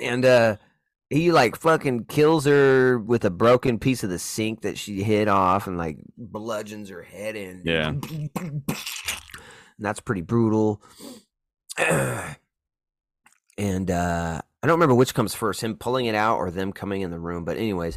[0.00, 0.56] and uh
[1.08, 5.28] he like fucking kills her with a broken piece of the sink that she hit
[5.28, 7.62] off and like bludgeons her head in.
[7.64, 7.88] Yeah.
[7.88, 8.62] And
[9.78, 10.82] that's pretty brutal.
[11.78, 12.36] and
[13.90, 17.10] uh I don't remember which comes first, him pulling it out or them coming in
[17.10, 17.44] the room.
[17.44, 17.96] But anyways,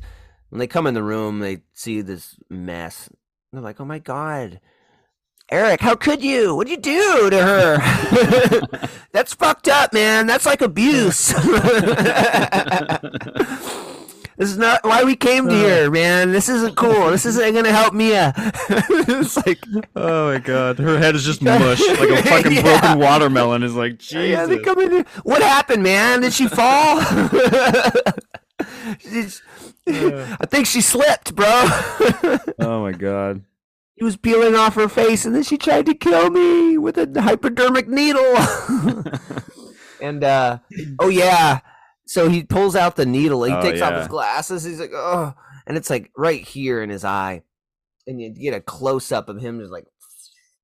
[0.50, 3.10] when they come in the room, they see this mess.
[3.52, 4.62] They're like, "Oh my god,
[5.52, 6.56] Eric, how could you?
[6.56, 8.90] What'd you do to her?
[9.12, 10.26] That's fucked up, man.
[10.26, 11.28] That's like abuse.
[11.34, 11.34] this
[14.40, 15.92] is not why we came to here, uh.
[15.92, 16.32] man.
[16.32, 17.12] This isn't cool.
[17.12, 18.34] This isn't gonna help Mia.
[18.38, 19.60] it's like,
[19.96, 20.80] oh my God.
[20.80, 22.62] Her head is just mush, like a fucking Yeah.
[22.80, 23.62] broken watermelon.
[23.64, 24.30] Is like Jesus.
[24.30, 24.92] yeah, they come in.
[24.92, 25.06] Here.
[25.24, 26.22] What happened, man?
[26.22, 27.00] Did she fall?
[29.00, 29.42] She's-
[29.86, 30.38] uh.
[30.40, 31.46] I think she slipped, bro.
[32.60, 33.44] oh my God.
[33.96, 37.22] He was peeling off her face, and then she tried to kill me with a
[37.22, 38.36] hypodermic needle.
[40.02, 40.60] and uh,
[41.00, 41.60] oh yeah,
[42.06, 43.44] so he pulls out the needle.
[43.44, 44.64] He Oh, takes off his glasses.
[44.64, 45.34] He's like, oh,
[45.68, 47.44] and it's like right here in his eye,
[48.08, 49.86] and you get a close up of him just like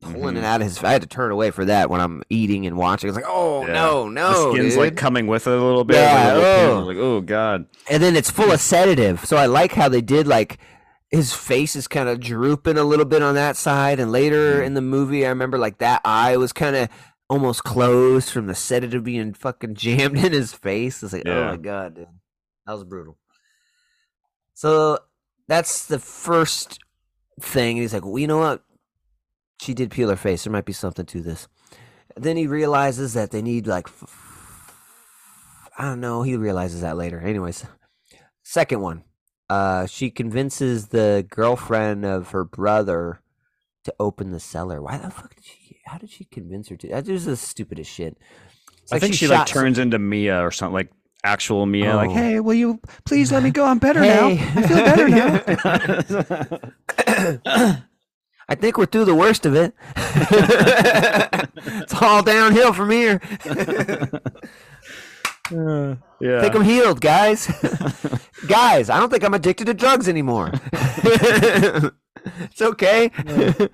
[0.01, 0.45] pulling it Mhm.
[0.45, 0.83] out of his.
[0.83, 3.09] I had to turn away for that when I'm eating and watching.
[3.09, 3.73] It's like, oh Yeah.
[3.73, 4.79] no, the no, skin's dude.
[4.83, 5.97] like coming with it a little bit.
[5.97, 6.69] Yeah, like, little pins.
[6.69, 6.85] I oh.
[6.85, 7.65] like, oh god.
[7.89, 9.25] and then it's full of sedative.
[9.25, 10.57] So I like how they did like
[11.09, 14.65] his face is kind of drooping a little bit on that side, and later Mhm.
[14.65, 16.89] in the movie, I remember like that eye was kind of
[17.29, 21.01] almost closed from the sedative being fucking jammed in his face.
[21.03, 22.07] It's like, oh my god, dude,
[22.65, 23.17] that was brutal.
[24.53, 24.99] So
[25.47, 26.79] that's the first
[27.39, 27.77] thing.
[27.77, 28.63] He's like, well, you know what?
[29.61, 30.43] She did peel her face.
[30.43, 31.47] There might be something to this.
[32.15, 34.75] Then he realizes that they need like f-
[35.77, 36.23] I don't know.
[36.23, 37.19] He realizes that later.
[37.19, 37.65] Anyways,
[38.43, 39.03] second one.
[39.49, 43.21] Uh, she convinces the girlfriend of her brother
[43.83, 44.81] to open the cellar.
[44.81, 45.77] Why the fuck did she?
[45.85, 46.87] How did she convince her to?
[46.89, 48.17] That is the stupidest shit.
[48.83, 50.91] It's I think she, like shot some- turns into Mia or something like
[51.23, 51.95] actual Mia.
[51.95, 52.13] Like, Oh.
[52.13, 53.65] hey, will you please let me go?
[53.65, 54.35] I'm better Hey.
[54.35, 54.43] now.
[54.55, 56.59] I feel better
[57.45, 57.83] now.
[58.47, 59.73] I think we're through the worst of it.
[61.81, 63.19] it's all downhill from here.
[66.21, 66.41] yeah.
[66.41, 67.47] think I'm healed, guys.
[68.47, 70.51] guys, I don't think I'm addicted to drugs anymore.
[70.73, 73.11] it's okay.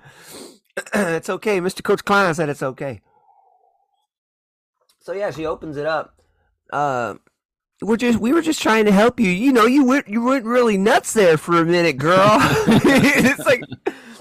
[0.94, 1.60] it's okay.
[1.60, 1.82] Mr.
[1.82, 3.00] Coach Klein said it's okay.
[5.00, 6.20] So yeah, she opens it up.
[6.72, 7.14] Uh,
[7.80, 9.30] we're just we were just trying to help you.
[9.30, 12.18] You know, you went you went really nuts there for a minute, girl.
[12.40, 13.62] it's like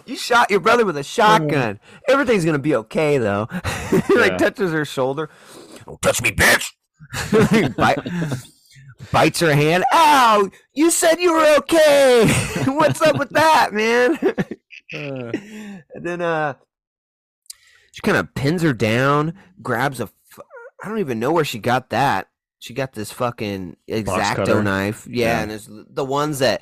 [0.05, 1.79] you shot your brother with a shotgun.
[2.07, 3.47] Everything's gonna be okay though.
[3.51, 4.37] like Yeah.
[4.37, 5.29] touches her shoulder.
[5.85, 6.74] Don't touch me, bitch.
[7.77, 7.99] Bite,
[9.11, 9.83] bites her hand.
[9.93, 10.49] Ow!
[10.73, 12.27] You said you were okay.
[12.67, 14.17] What's up with that, man?
[14.91, 16.55] and then uh,
[17.91, 20.03] she kind of pins her down, grabs a.
[20.03, 20.39] f-
[20.83, 22.27] I don't even know where she got that.
[22.59, 25.05] She got this fucking X-Acto knife.
[25.09, 25.41] Yeah, Yeah.
[25.43, 26.61] and it's the ones that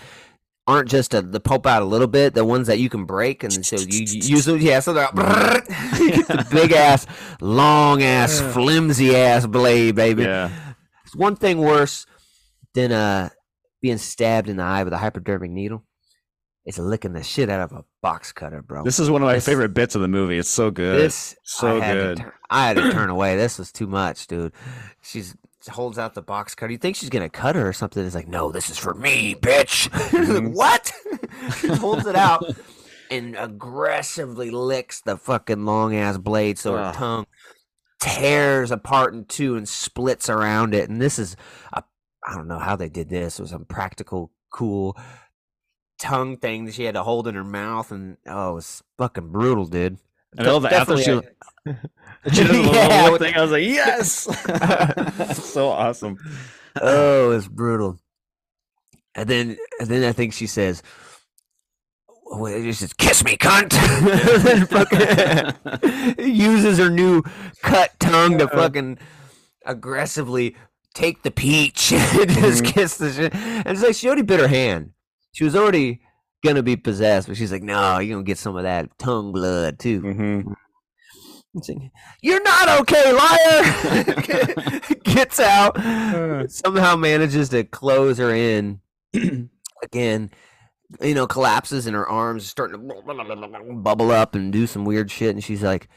[0.68, 2.34] aren't just a, the pulp out a little bit.
[2.34, 4.60] The ones that you can break, and so you, you use them.
[4.60, 7.06] Yeah, so they're the big ass,
[7.42, 10.24] long ass, flimsy ass blade, baby.
[10.24, 10.50] yeah.
[11.06, 12.06] It's one thing worse
[12.74, 13.30] than uh
[13.82, 15.84] being stabbed in the eye with a hypodermic needle.
[16.66, 18.84] It's licking the shit out of a box cutter, bro.
[18.84, 20.38] This is one of my This- favorite bits of the movie.
[20.38, 21.02] It's so good.
[21.02, 22.26] This so I had good.
[22.50, 23.36] I had to turn away.
[23.36, 24.54] This was too much, dude.
[25.02, 26.72] She's she holds out the box cutter.
[26.72, 28.06] You think she's gonna cut her or something?
[28.06, 29.90] It's like, no, this is for me, bitch.
[30.14, 30.54] Like, Mhm.
[30.54, 30.92] what?
[31.60, 32.44] she holds it out
[33.12, 37.26] and aggressively licks the fucking long ass blade, so her tongue
[38.02, 40.90] tears apart in two and splits around it.
[40.90, 41.36] And this is
[41.74, 41.84] a
[42.26, 43.38] I don't know how they did this.
[43.38, 44.98] It was some practical, cool
[46.00, 49.30] tongue thing that she had to hold in her mouth, and oh, it was fucking
[49.32, 49.98] brutal, dude.
[50.40, 51.28] All the after Definitely
[51.66, 51.74] she,
[52.34, 53.36] she does a little Yeah, thing.
[53.36, 54.28] I was like, yes,
[55.52, 56.18] so awesome.
[56.82, 57.98] oh, it's brutal.
[59.16, 60.82] And then, and then I think she says,
[62.32, 63.74] oh, she says, "Kiss me, cunt."
[66.14, 67.22] Fucking uses her new
[67.62, 68.98] cut tongue to fucking
[69.66, 70.56] aggressively
[70.96, 72.74] take the peach and just Mhm.
[72.74, 73.34] kiss the shit.
[73.36, 74.92] And it's like she already bit her hand.
[75.32, 76.02] She was already
[76.44, 79.80] gonna be possessed, but she's like, "No, you're gonna get some of that tongue blood
[79.80, 80.54] too." hmm
[81.56, 81.70] It's
[82.22, 84.80] You're not okay, liar!
[85.04, 85.80] Gets out.
[86.50, 88.80] Somehow manages to close her in
[89.84, 90.32] again.
[91.02, 95.36] You know, collapses and her arms starting to bubble up and do some weird shit.
[95.36, 95.90] And she's like,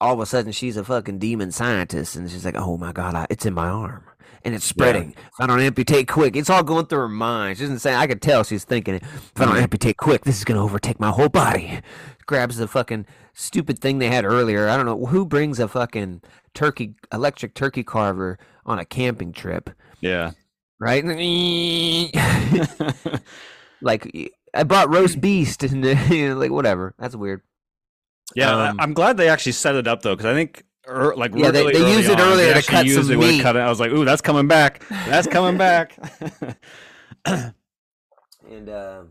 [0.00, 2.16] all of a sudden, she's a fucking demon scientist.
[2.16, 4.04] And she's like, oh my God, I, it's in my arm.
[4.44, 5.14] And it's spreading.
[5.16, 7.56] If I don't amputate quick, it's all going through her mind.
[7.56, 9.02] She doesn't say, I could tell she's thinking it.
[9.02, 11.80] If I don't amputate quick, this is going to overtake my whole body.
[12.26, 14.68] Grabs the fucking stupid thing they had earlier.
[14.68, 16.20] I don't know who brings a fucking
[16.52, 20.32] turkey, electric turkey carver on a camping trip, Yeah.
[20.78, 21.02] right?
[23.82, 26.94] like, I brought roast beast and you know, like whatever.
[26.98, 27.42] That's weird.
[28.34, 31.32] Yeah, Um, I'm glad they actually set it up though, because I think er, like
[31.34, 33.18] Yeah, they- really they early used it on, earlier they to cut used some it
[33.18, 33.42] meat.
[33.42, 33.60] cut it.
[33.60, 34.82] I was like, ooh, that's coming back.
[34.88, 35.96] That's coming back.
[38.46, 39.04] And uh,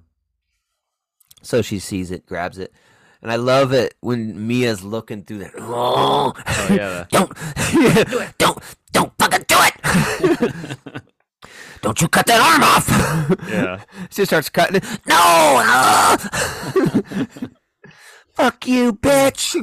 [1.42, 2.72] so she sees it, grabs it,
[3.24, 5.52] and I love it when Mia's looking through that.
[5.58, 7.06] Oh, oh yeah.
[7.10, 7.32] don't,
[8.38, 8.60] don't,
[8.92, 11.02] don't fucking do it!
[11.82, 12.88] don't you cut that arm off!
[13.50, 13.82] Yeah.
[14.12, 14.84] she starts cutting it.
[15.08, 16.18] No!
[18.36, 19.56] Fuck you, bitch!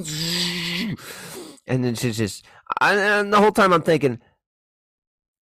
[1.70, 2.44] And then she's just,
[2.80, 4.18] I, and the whole time I'm thinking,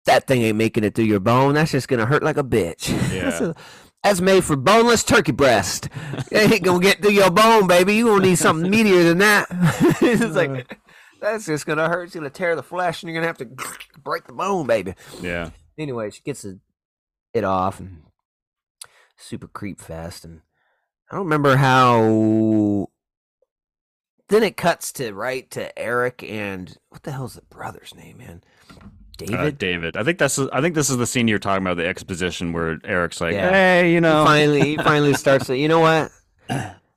[0.05, 1.53] that thing ain't making it through your bone.
[1.53, 2.93] That's just gonna hurt like a bitch.
[3.17, 3.53] Yeah.
[4.03, 5.89] That's made for boneless turkey breast.
[6.31, 7.95] It ain't gonna get through your bone, baby.
[7.95, 9.47] You gonna need something meatier than that.
[10.01, 10.75] it's like uh.
[11.21, 12.05] that's just gonna hurt.
[12.05, 13.47] It's gonna tear the flesh, and you're gonna have to
[14.03, 14.93] break the bone, baby.
[15.21, 15.51] Yeah.
[15.77, 16.57] Anyway, she gets it,
[17.33, 18.03] it off, and
[19.15, 20.25] super creep fest.
[20.25, 20.41] And
[21.09, 22.89] I don't remember how.
[24.29, 28.43] Then it cuts to right to Eric and what the hell's the brother's name, man?
[29.17, 29.35] David.
[29.39, 29.97] Uh, David.
[29.97, 30.37] I think that's.
[30.37, 33.49] I think this is the scene you're talking about, the exposition where Eric's like, Yeah.
[33.49, 35.57] "Hey, you He know, finally, he finally starts to.
[35.57, 36.11] You know what?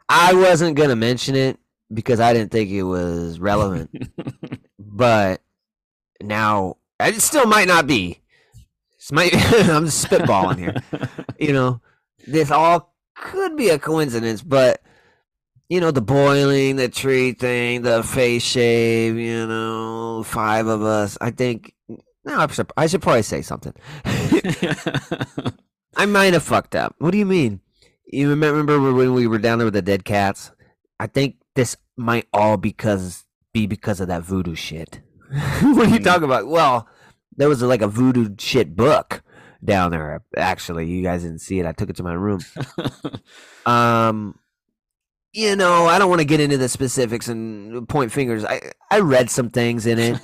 [0.09, 1.59] I wasn't gonna mention it
[1.93, 3.91] because I didn't think it was relevant,
[4.79, 5.41] but
[6.21, 8.21] now it still might not be.
[8.99, 9.35] This might,
[9.71, 10.75] I'm just spitballing here.
[11.39, 11.81] You know,
[12.27, 14.83] this all could be a coincidence, but
[15.71, 19.17] you know, the boiling, the tree thing, the face shave.
[19.17, 21.17] You know, five of us.
[21.23, 21.73] I think.
[21.89, 23.73] No, I'm surp- I should probably say something.
[25.97, 26.95] I might have fucked up.
[26.99, 27.61] What do you mean?
[28.05, 30.51] You remember when we were down there with the dead cats?
[30.99, 35.01] I think this might all because be because of that voodoo shit.
[35.63, 36.03] what are you Hmm.
[36.03, 36.47] talking about?
[36.49, 36.87] Well,
[37.37, 39.23] there was like a voodoo shit book
[39.65, 40.23] down there.
[40.37, 41.67] Actually, you guys didn't see it.
[41.67, 42.41] I took it to my room.
[43.67, 44.39] Um,
[45.33, 48.45] you know, I don't want to get into the specifics and point fingers.
[48.45, 50.21] I I read some things in it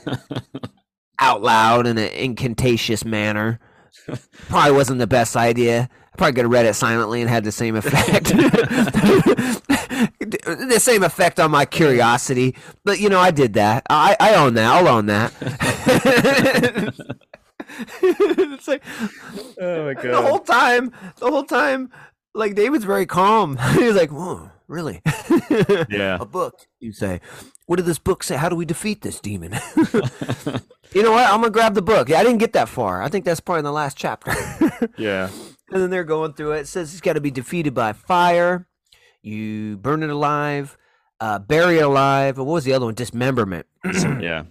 [1.19, 3.61] out loud in an incantatious manner.
[4.49, 5.89] Probably wasn't the best idea.
[6.13, 8.27] I probably could have read it silently and had the same effect.
[10.19, 12.57] the same effect on my curiosity.
[12.85, 13.85] But you know, I did that.
[13.89, 14.73] I, I own that.
[14.73, 15.33] I'll own that.
[18.01, 18.83] it's like
[19.61, 21.91] oh my the whole time, the whole time,
[22.35, 23.57] like David's very calm.
[23.75, 25.03] He's like, "Whoa, really?
[25.89, 26.19] Yeah.
[26.21, 27.21] a book?" You say.
[27.67, 28.37] What did this book say?
[28.37, 29.53] How do we defeat this demon?
[30.95, 31.29] you know what?
[31.29, 32.09] I'm gonna grab the book.
[32.09, 33.03] Yeah, I didn't get that far.
[33.03, 34.33] I think that's probably in the last chapter.
[34.97, 35.31] yeah.
[35.73, 36.61] and then they're going through it.
[36.61, 38.69] It says he's got to be defeated by fire.
[39.21, 40.77] You burn it alive,
[41.21, 42.39] uh, bury it alive.
[42.39, 42.95] What was the other one?
[42.95, 43.67] Dismemberment.
[44.21, 44.45] Yeah.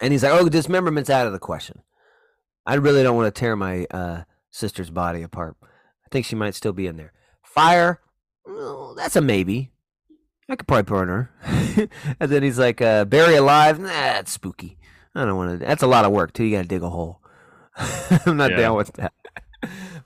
[0.00, 1.82] And he's like, "Oh, dismemberment's out of the question.
[2.64, 5.56] I really don't want to tear my uh, sister's body apart.
[5.62, 7.12] I think she might still be in there.
[7.42, 8.00] Fire,
[8.48, 9.70] well, that's a maybe.
[10.48, 11.30] I could probably burn her."
[12.20, 14.78] and then he's like, uh, "Bury alive, nah, that's spooky.
[15.14, 15.66] I don't want to.
[15.66, 16.44] That's a lot of work too.
[16.44, 17.20] You got to dig a hole.
[18.26, 18.56] I'm not Yeah.
[18.56, 19.12] down with that."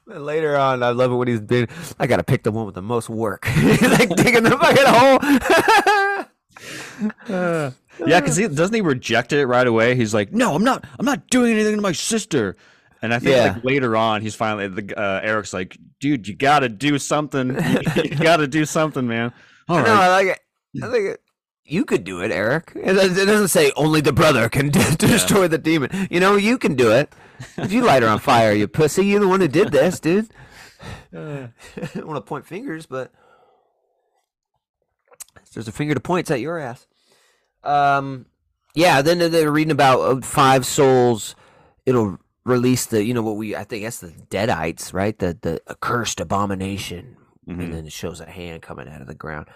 [0.05, 1.69] But later on, I love it when he's been.
[1.99, 3.47] I got to pick the one with the most work.
[3.57, 5.19] like digging the fucking hole.
[7.29, 9.95] Yeah, because he doesn't he reject it right away.
[9.95, 10.85] He's like, "No, I'm not.
[10.99, 12.57] I'm not doing anything to my sister."
[13.03, 13.53] And I think Yeah.
[13.55, 17.49] like later on, he's finally the uh, Eric's like, "Dude, you got to do something.
[17.97, 19.33] you got to do something, man."
[19.69, 19.93] All No.
[19.93, 20.39] I like it.
[20.83, 21.21] I think it,
[21.65, 22.73] you could do it, Eric.
[22.75, 26.09] It doesn't say only the brother can destroy the demon.
[26.11, 27.13] You know, you can do it.
[27.57, 30.29] If you light her on fire, you pussy, you're the one who did this, dude.
[31.13, 31.51] I
[31.95, 33.13] don't want to point fingers, but
[35.55, 36.87] there's a finger to point, it's at your ass.
[37.63, 38.27] Um,
[38.75, 39.03] yeah.
[39.03, 41.35] Then they're reading about uh, five souls.
[41.85, 45.19] It'll release the, you know, what we I think that's the Deadites, right?
[45.19, 47.17] The the accursed abomination
[47.49, 47.61] Mhm.
[47.63, 49.49] and then it shows a hand coming out of the ground.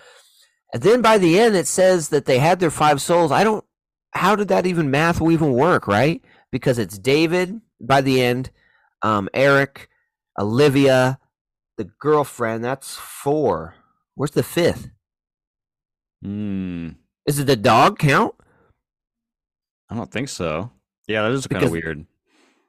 [0.72, 3.30] And then by the end, it says that they had their five souls.
[3.32, 3.64] I don't.
[4.12, 6.22] How did that even math will even work, right?
[6.50, 8.50] Because it's David by the end,
[9.02, 9.88] um, Eric,
[10.38, 11.18] Olivia,
[11.76, 12.64] the girlfriend.
[12.64, 13.74] That's four.
[14.14, 14.90] Where's the fifth?
[16.24, 18.34] Mm, Is it the dog count?
[19.90, 20.72] I don't think so.
[21.06, 22.06] Yeah, that is kind of weird.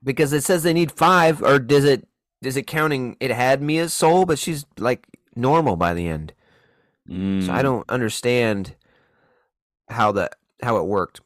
[0.04, 2.08] Because it says they need five, or does it?
[2.42, 3.18] Is it counting?
[3.20, 6.34] It had Mia's soul, but she's like normal by the end.
[7.40, 8.76] So I Mm, don't understand
[9.90, 11.22] how that how it worked.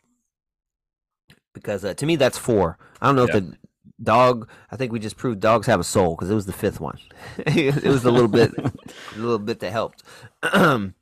[1.53, 2.77] Because uh, to me that's four.
[3.01, 3.25] I don't know Yeah.
[3.25, 3.57] if the
[4.01, 4.49] dog.
[4.71, 6.99] I think we just proved dogs have a soul because it was the fifth one.
[7.37, 8.51] it was a little bit,
[9.11, 10.03] a little bit that helped.
[10.41, 10.93] but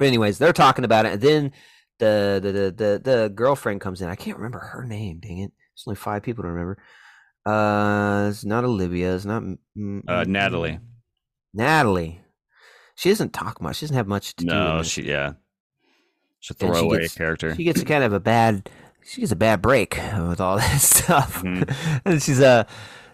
[0.00, 1.52] anyways, they're talking about it, and then
[1.98, 4.08] the the, the the the girlfriend comes in.
[4.08, 5.20] I can't remember her name.
[5.20, 5.52] Dang it!
[5.74, 6.78] There's only five people to remember.
[7.44, 9.14] Uh, it's not Olivia.
[9.14, 10.78] It's not Uh, Natalie.
[11.54, 12.20] Natalie.
[12.94, 13.76] She doesn't talk much.
[13.76, 14.50] She doesn't have much to do.
[14.52, 15.32] in No, she yeah.
[16.40, 17.54] She's a And she throwaway gets- character.
[17.56, 18.68] She gets kind of a bad.
[19.04, 19.98] She gets a bad break
[20.28, 22.00] with all this stuff, Mhm.
[22.04, 22.64] and she's uh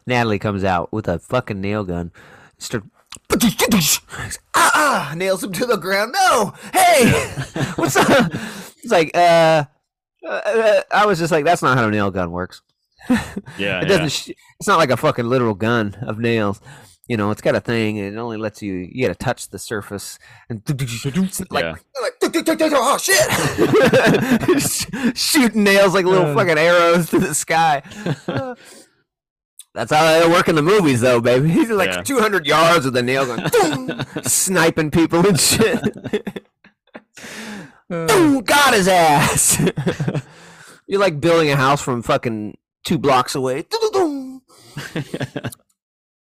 [0.07, 2.13] Natalie comes out with a fucking nail gun,
[2.59, 2.85] start.
[4.55, 6.13] Ah, ah, nails him to the ground.
[6.13, 7.11] No, hey,
[7.77, 8.31] what's up?
[8.83, 9.65] It's like, uh,
[10.29, 12.63] uh, I was just like, that's not how a nail gun works.
[13.59, 14.03] yeah, it doesn't.
[14.03, 14.09] yeah.
[14.09, 16.61] Sh- it's not like a fucking literal gun of nails.
[17.07, 18.75] You know, it's got a thing, and it only lets you.
[18.75, 20.19] You got to touch the surface,
[20.51, 20.63] and
[21.51, 21.75] like, Yeah.
[22.03, 23.19] like oh shit,
[25.17, 26.35] shooting nails like little Uh.
[26.35, 27.83] fucking arrows to the sky.
[29.75, 31.49] That's how they work in the movies, though, baby.
[31.51, 32.03] He's like Yeah.
[32.03, 36.45] 200 yards with a nail gun, sniping people and shit.
[37.89, 39.59] Boom, got his ass.
[40.87, 43.67] You're like building a house from fucking two blocks away.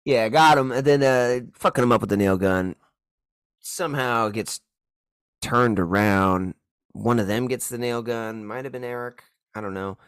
[0.05, 2.75] Yeah, got him, and then uh, fucking him up with the nail gun.
[3.59, 4.61] Somehow gets
[5.39, 6.55] turned around.
[6.93, 8.43] One of them gets the nail gun.
[8.43, 9.23] Might have been Eric.
[9.53, 9.99] I don't know.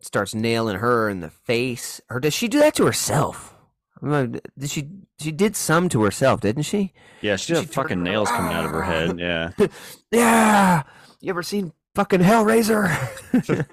[0.00, 2.00] Starts nailing her in the face.
[2.10, 3.53] Or does she do that to herself?
[4.02, 4.88] Did she?
[5.20, 6.92] She did some to herself, didn't she?
[7.20, 9.18] yeah, she had She fucking nails coming out of her head.
[9.18, 9.50] Yeah.
[10.10, 10.82] Yeah.
[11.20, 12.86] You ever seen fucking Hellraiser?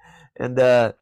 [0.36, 0.92] and uh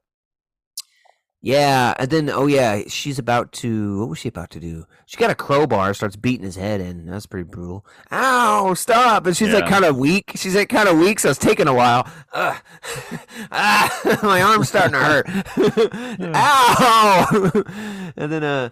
[1.46, 4.84] yeah, and then oh yeah, she's about to what was she about to do?
[5.06, 7.06] She got a crowbar, starts beating his head in.
[7.06, 7.86] That's pretty brutal.
[8.10, 9.26] Ow, stop.
[9.26, 10.32] And she's like kind of weak.
[10.34, 12.10] She's like kind of weak, so it's taking a while.
[13.52, 15.26] Ah, my arm's starting to hurt.
[16.34, 18.12] Ow.
[18.16, 18.70] and then uh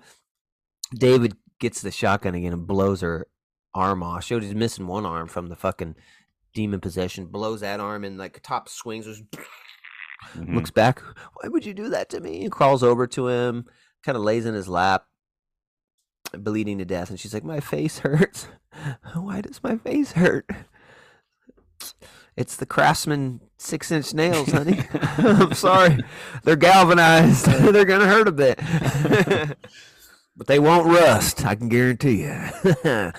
[0.92, 3.28] David gets the shotgun again and blows her
[3.72, 4.24] arm off.
[4.24, 5.94] Showed he's missing one arm from the fucking
[6.54, 7.26] demon possession.
[7.26, 9.06] Blows that arm and like top swings.
[9.06, 9.22] Just
[10.36, 10.54] Mhm.
[10.54, 11.00] looks back.
[11.40, 12.42] Why would you do that to me?
[12.44, 13.66] And crawls over to him,
[14.02, 15.04] kind of lays in his lap,
[16.32, 17.10] bleeding to death.
[17.10, 18.48] And she's like, "My face hurts.
[19.14, 20.48] Why does my face hurt?"
[22.36, 24.80] It's the Craftsman six-inch nails, honey.
[25.18, 25.98] I'm sorry,
[26.42, 27.44] they're galvanized.
[27.46, 28.58] they're gonna hurt a bit,
[30.36, 31.44] but they won't rust.
[31.46, 33.12] I can guarantee you.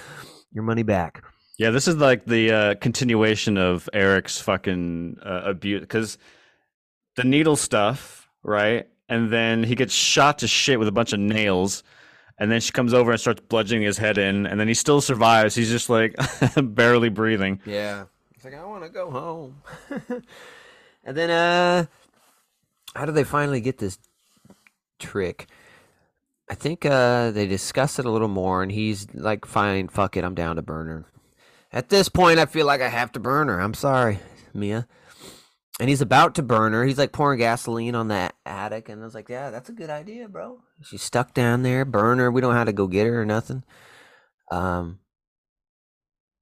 [0.51, 1.23] Your money back.
[1.57, 6.17] Yeah, this is like the uh, continuation of Eric's fucking uh, abuse because
[7.15, 8.87] the needle stuff, right?
[9.09, 11.83] And then he gets shot to shit with a bunch of nails,
[12.37, 15.01] and then she comes over and starts bludgeoning his head in, and then he still
[15.01, 15.55] survives.
[15.55, 16.15] He's just like
[16.61, 17.61] barely breathing.
[17.65, 18.05] Yeah.
[18.35, 19.61] It's like I want to go home.
[21.03, 21.85] and then uh
[22.95, 23.97] how do they finally get this
[24.99, 25.47] trick?
[26.49, 30.23] I think uh they discuss it a little more and he's like fine, fuck it,
[30.23, 31.05] I'm down to burn her.
[31.71, 33.59] At this point I feel like I have to burn her.
[33.59, 34.19] I'm sorry,
[34.53, 34.87] Mia.
[35.79, 36.85] And he's about to burn her.
[36.85, 39.89] He's like pouring gasoline on that attic and I was like, "Yeah, that's a good
[39.89, 42.31] idea, bro." She's stuck down there, burn her.
[42.31, 43.63] We don't have to go get her or nothing.
[44.51, 44.99] Um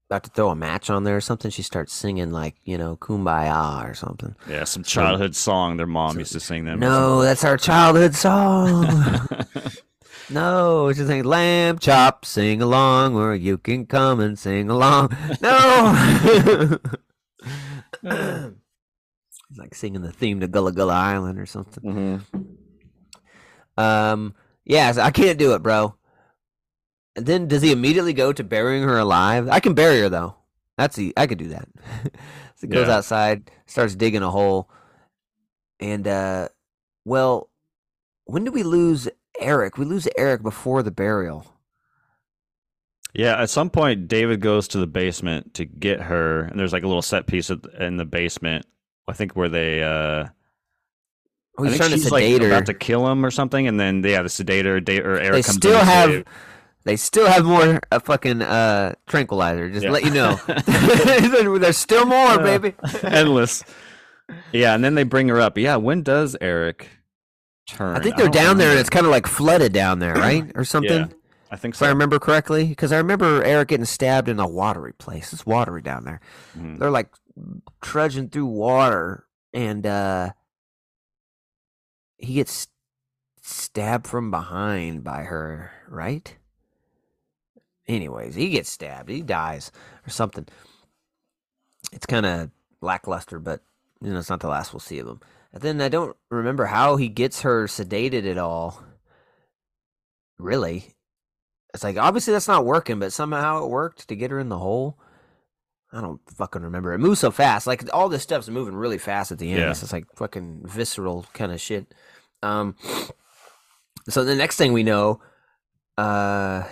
[0.10, 2.96] about to throw a match on there or something, she starts singing like, you know,
[2.96, 4.36] Kumbaya or something.
[4.48, 6.80] Yeah, some childhood song their mom used to sing them.
[6.80, 8.86] No, that's our childhood song.
[10.30, 15.18] no, she's saying lamb chop, sing along, or you can come and sing along.
[15.42, 16.78] No.
[19.54, 22.24] It's like singing the theme to Gullah Gullah Island or something.
[22.34, 23.78] Mhm.
[23.78, 24.34] Um,
[24.66, 25.94] yeah, so I can't do it, bro.
[27.16, 29.48] And then does he immediately go to burying her alive?
[29.50, 30.38] I can bury her though.
[30.76, 31.68] That's the I could do that.
[32.56, 32.96] so he goes Yeah.
[32.96, 34.72] outside, starts digging a hole,
[35.80, 36.50] and uh,
[37.06, 37.52] well,
[38.26, 39.08] when do we lose
[39.40, 39.78] Eric?
[39.78, 41.46] We lose Eric before the burial.
[43.14, 46.82] Yeah, at some point, David goes to the basement to get her, and there's like
[46.82, 48.66] a little set piece in the basement.
[49.08, 50.28] I think where they, uh,
[51.56, 52.48] Oh, I he's think trying to she's like sedate her.
[52.48, 55.42] about to kill him or something, and then yeah, the sedator, da- or Eric they
[55.44, 56.26] comes still have save-
[56.86, 59.70] they still have more uh, fucking uh tranquilizer.
[59.70, 59.92] Just Yeah.
[59.92, 60.40] let you know.
[61.60, 62.58] There's still more, Yeah.
[62.58, 62.74] baby.
[63.04, 63.64] endless.
[64.52, 65.58] Yeah, and then they bring her up.
[65.58, 66.90] Yeah, when does Eric
[67.68, 67.96] turn?
[67.98, 70.52] I think they're don't down there and it's kind of like flooded down there, right?
[70.56, 71.14] Or something.
[71.54, 71.86] I think so.
[71.86, 75.32] If I remember correctly, because I remember Eric getting stabbed in a watery place.
[75.34, 76.20] It's watery down there.
[76.58, 76.80] Mhm.
[76.80, 77.14] They're like
[77.80, 80.32] trudging through water, and uh
[82.18, 82.68] he gets
[83.44, 86.36] stabbed from behind by her, right?
[87.88, 89.10] Anyways, he gets stabbed.
[89.12, 89.72] He dies
[90.08, 90.48] or something.
[91.92, 92.50] It's kind of
[92.82, 93.62] lackluster, but
[94.02, 95.20] you know, it's not the last we'll see of him.
[95.52, 98.82] And then I don't remember how he gets her sedated at all.
[100.40, 100.96] Really,
[101.74, 104.60] it's like obviously that's not working, but somehow it worked to get her in the
[104.60, 104.98] hole.
[105.92, 106.94] I don't fucking remember.
[106.94, 107.68] It moves so fast.
[107.68, 109.60] Like all this stuff's moving really fast at the end.
[109.62, 109.70] Yeah.
[109.72, 111.94] It's just like fucking visceral kind of shit.
[112.42, 112.76] Um.
[114.10, 115.22] So the next thing we know,
[115.98, 116.64] uh,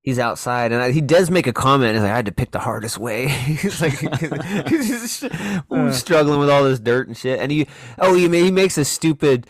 [0.00, 1.94] he's outside, and I, he does make a comment.
[1.94, 3.98] He's like, "I had to pick the hardest way." he's like,
[4.68, 5.24] he's just
[5.70, 5.92] Uh.
[5.92, 7.38] struggling with all this dirt and shit.
[7.38, 7.66] And he,
[7.98, 9.46] oh, he he makes a stupid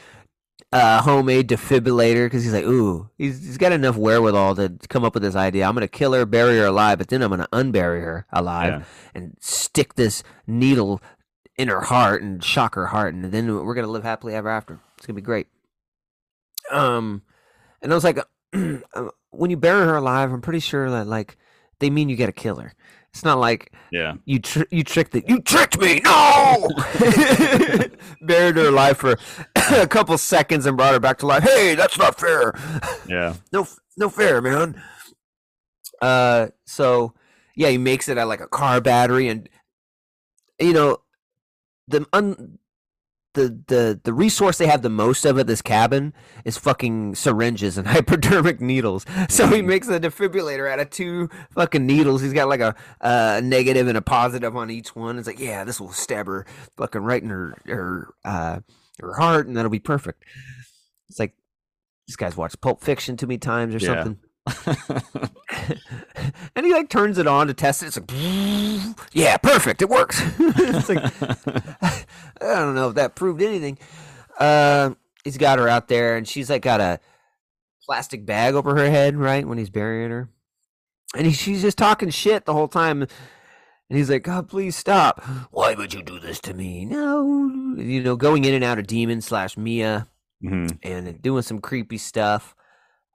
[0.72, 5.14] uh, homemade defibrillator because he's like, ooh, he's, he's got enough wherewithal to come up
[5.14, 5.66] with this idea.
[5.66, 8.84] I'm gonna kill her, bury her alive, but then I'm gonna unbury her alive Yeah.
[9.14, 11.02] and stick this needle
[11.58, 14.80] in her heart and shock her heart, and then we're gonna live happily ever after.
[14.96, 15.48] It's gonna be great.
[16.70, 17.22] Um,
[17.82, 18.18] and I was like,
[18.54, 21.36] uh, when you bury her alive, I'm pretty sure that like
[21.80, 22.72] they mean you gotta kill her.
[23.12, 24.14] It's not like Yeah.
[24.24, 25.28] you tr- you tricked it.
[25.28, 26.00] You tricked me.
[26.04, 26.68] No,
[28.22, 29.16] buried her alive for
[29.72, 31.42] a couple seconds and brought her back to life.
[31.42, 32.54] Hey, that's not fair.
[33.08, 33.34] Yeah.
[33.52, 33.66] no
[33.98, 34.80] no fair, man.
[36.00, 37.12] Uh, so
[37.54, 39.48] yeah, he makes it at like a car battery, and
[40.58, 40.98] you know,
[41.88, 42.58] the un,
[43.34, 46.12] the the the resource they have the most of at this cabin
[46.44, 49.06] is fucking syringes and hypodermic needles.
[49.28, 49.66] So he Mhm.
[49.66, 52.20] makes a defibrillator out of two fucking needles.
[52.22, 55.18] He's got like a uh, negative and a positive on each one.
[55.18, 56.44] It's like, yeah, this will stab her
[56.76, 58.60] fucking right in her her uh,
[59.00, 60.22] her heart, and that'll be perfect.
[61.08, 61.34] It's like
[62.06, 64.02] this guy's watched Pulp Fiction too many times or Yeah.
[64.04, 64.18] something.
[66.56, 67.86] and he like turns it on to test it.
[67.86, 68.10] It's like,
[69.12, 69.82] yeah, perfect.
[69.82, 70.20] It works.
[70.38, 71.02] it's like,
[71.82, 72.04] I
[72.40, 73.78] don't know if that proved anything.
[74.38, 74.90] Uh,
[75.24, 77.00] he's got her out there, and she's like got a
[77.86, 80.28] plastic bag over her head, right, when he's burying her.
[81.16, 83.02] And he, she's just talking shit the whole time.
[83.02, 85.22] And he's like, God, please stop.
[85.50, 86.86] Why would you do this to me?
[86.86, 87.74] No.
[87.76, 90.08] You know, going in and out of Demon slash Mia
[90.42, 90.78] Mhm.
[90.82, 92.54] and doing some creepy stuff.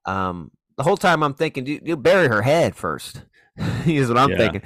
[0.05, 3.23] Um, the whole time I'm thinking, dude, you bury her head first.
[3.88, 4.38] Is what I'm Yeah.
[4.38, 4.61] thinking.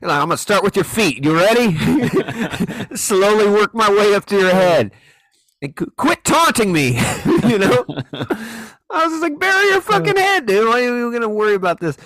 [0.00, 1.24] Like, I'm gonna start with your feet.
[1.24, 1.76] You ready?
[2.96, 4.92] Slowly work my way up to your head.
[5.60, 6.96] And qu- quit taunting me.
[7.48, 7.84] you know.
[8.90, 10.68] I was just like, bury your fucking head, dude.
[10.68, 11.96] Why are you gonna worry about this?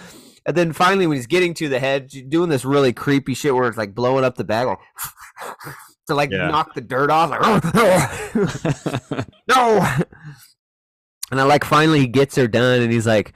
[0.46, 3.68] And then finally, when he's getting to the head, doing this really creepy shit where
[3.68, 4.78] it's like blowing up the bag, like,
[6.08, 6.48] to like Yeah.
[6.48, 9.86] knock the dirt off, like, no.
[11.32, 13.32] And I like finally he gets her done, and he's like,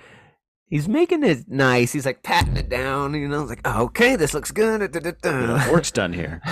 [0.66, 1.92] he's making it nice.
[1.92, 3.44] He's like patting it down, you know.
[3.44, 5.18] Like, oh, okay, this looks good.
[5.24, 5.72] Yeah.
[5.72, 6.42] Work's done here.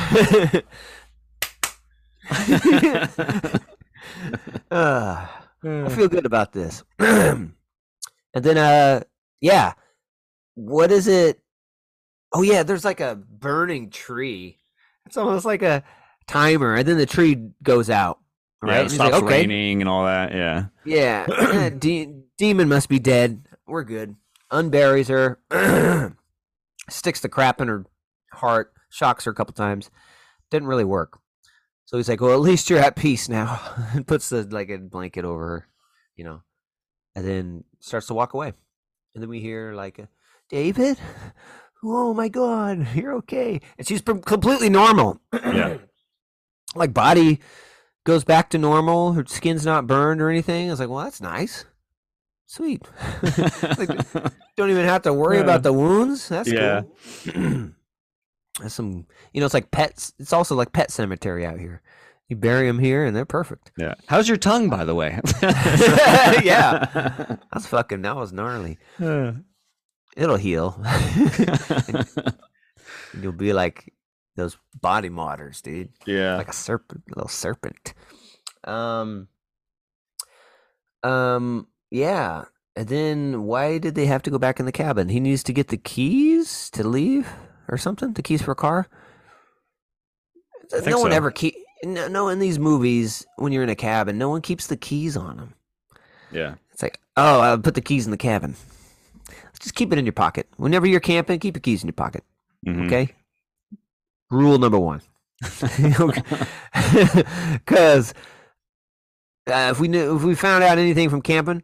[4.70, 5.26] Uh,
[5.62, 6.82] I feel good about this.
[6.98, 7.52] and
[8.32, 9.02] then, uh,
[9.42, 9.74] yeah,
[10.54, 11.42] what is it?
[12.32, 14.60] Oh yeah, there's like a burning tree.
[15.04, 15.84] It's almost like a
[16.26, 18.20] timer, and then the tree goes out.
[18.66, 18.78] Yeah, Right?
[18.80, 20.32] it And stops like, okay, raining and all that.
[20.32, 20.66] Yeah.
[20.84, 23.46] yeah, de- demon must be dead.
[23.66, 24.16] We're good.
[24.52, 25.38] Unburies her,
[26.88, 27.86] sticks the crap in her
[28.32, 29.90] heart, shocks her a couple times.
[30.50, 31.18] Didn't really work.
[31.86, 33.60] So he's like, "Well, at least you're at peace now,"
[33.94, 35.68] and puts the like a blanket over her,
[36.16, 36.42] you know,
[37.14, 38.52] and then starts to walk away.
[39.14, 40.06] And then we hear like, uh,
[40.50, 40.98] "David,
[41.82, 45.20] oh my God, you're okay," and she's completely normal.
[45.32, 45.78] Yeah.
[46.74, 47.40] like body
[48.04, 49.12] goes back to normal.
[49.14, 50.68] Her skin's not burned or anything.
[50.68, 51.64] I was like, "Well, that's nice,
[52.46, 52.82] sweet."
[54.56, 55.42] Don't even have to worry Yeah.
[55.42, 56.28] about the wounds.
[56.28, 56.82] That's Yeah.
[57.32, 57.70] cool.
[58.60, 60.12] That's some, you know, it's like pets.
[60.20, 61.82] It's also like pet cemetery out here.
[62.28, 63.72] You bury them here, and they're perfect.
[63.76, 63.94] yeah.
[64.06, 65.18] How's your tongue, by the way?
[65.42, 67.36] Yeah.
[67.52, 68.02] That's fucking.
[68.02, 68.78] That was gnarly.
[69.02, 69.32] Uh.
[70.16, 70.80] It'll heal.
[70.84, 72.06] and
[73.20, 73.92] you'll be like
[74.36, 75.90] those body modders, dude.
[76.06, 76.36] yeah.
[76.36, 77.94] like a serpent, a little serpent.
[78.64, 79.28] Um,
[81.02, 82.44] um, yeah.
[82.76, 85.08] And then why did they have to go back in the cabin?
[85.08, 87.28] He needs to get the keys to leave
[87.68, 88.12] or something.
[88.14, 88.88] The keys for a car.
[90.86, 91.16] No one so.
[91.16, 91.54] ever keep.
[91.84, 95.16] No, no, in these movies, when you're in a cabin, no one keeps the keys
[95.16, 95.54] on them.
[96.32, 96.54] yeah.
[96.72, 98.56] It's like, oh, I'll put the keys in the cabin.
[99.60, 100.48] Just keep it in your pocket.
[100.56, 102.24] Whenever you're camping, keep your keys in your pocket.
[102.66, 102.86] Mhm.
[102.86, 103.14] Okay.
[104.34, 105.00] Rule number one.
[107.54, 108.12] Because
[109.46, 111.62] uh, if we knew, if we found out anything from camping,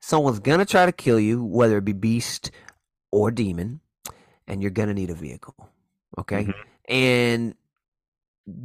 [0.00, 2.50] someone's gonna try to kill you, whether it be beast
[3.12, 3.80] or demon,
[4.46, 5.54] and you're gonna need a vehicle.
[6.18, 6.44] Okay.
[6.46, 6.54] Mhm.
[6.88, 7.54] And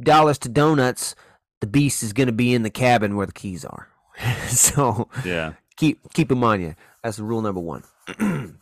[0.02, 1.14] dollars to donuts,
[1.60, 3.88] the beast is gonna be in the cabin where the keys are.
[4.48, 5.52] so Yeah.
[5.76, 6.74] keep keep them on you.
[7.04, 7.84] That's rule number one.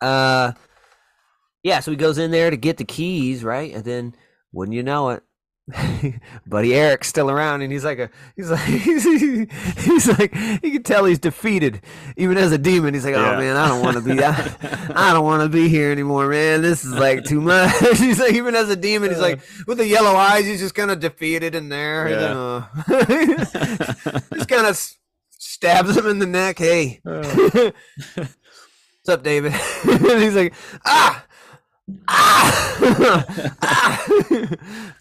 [0.00, 0.52] uh,
[1.62, 1.80] yeah.
[1.80, 3.74] So he goes in there to get the keys, right?
[3.74, 4.14] And then,
[4.52, 5.22] wouldn't you know it,
[6.46, 10.34] buddy Eric's still around, and he's like a he's like he's, like
[10.64, 11.80] you can tell he's defeated,
[12.16, 12.92] even as a demon.
[12.94, 13.38] He's like, oh Yeah.
[13.38, 14.56] man, I don't want to be I,
[15.10, 16.62] I don't want to be here anymore, man.
[16.62, 17.72] This is like too much.
[17.98, 20.90] he's like even as a demon, he's like with the yellow eyes, he's just kind
[20.90, 22.06] of defeated in there.
[22.06, 24.76] and uh, just kind of
[25.30, 26.58] stabs him in the neck.
[26.58, 28.28] Hey, what's
[29.08, 29.52] up, David?
[29.52, 30.54] he's like,
[30.84, 31.24] ah,
[32.08, 33.24] ah,
[33.62, 34.06] ah.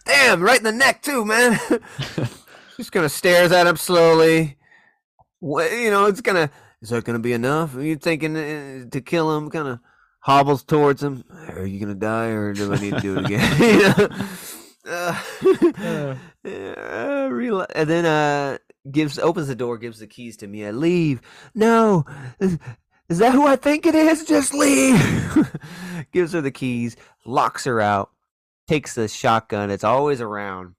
[0.06, 1.60] damn, right in the neck too, man.
[2.78, 4.58] just kind of stares at him slowly.
[5.40, 6.50] What, you know, it's gonna.
[6.82, 7.76] Is that gonna be enough?
[7.76, 9.50] Are you thinking uh, to kill him?
[9.50, 9.80] Kind of
[10.22, 11.24] hobbles towards him.
[11.50, 13.62] Are you gonna die, or do I need to do it again?
[13.62, 14.10] you know?
[14.86, 16.16] Uh,
[16.46, 18.58] uh, real- and then uh
[18.90, 20.66] gives opens the door, gives the keys to me.
[20.66, 21.22] I Leave.
[21.54, 22.06] No.
[23.10, 24.26] Is, that who I think it is?
[24.26, 25.50] Just leave.
[26.12, 26.96] gives her the keys,
[27.26, 28.12] locks her out,
[28.68, 29.72] takes the shotgun.
[29.72, 30.76] It's always around.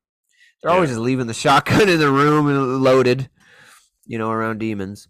[0.63, 3.31] They're always just leaving the shotgun in the room and loaded,
[4.07, 5.09] you know, around demons.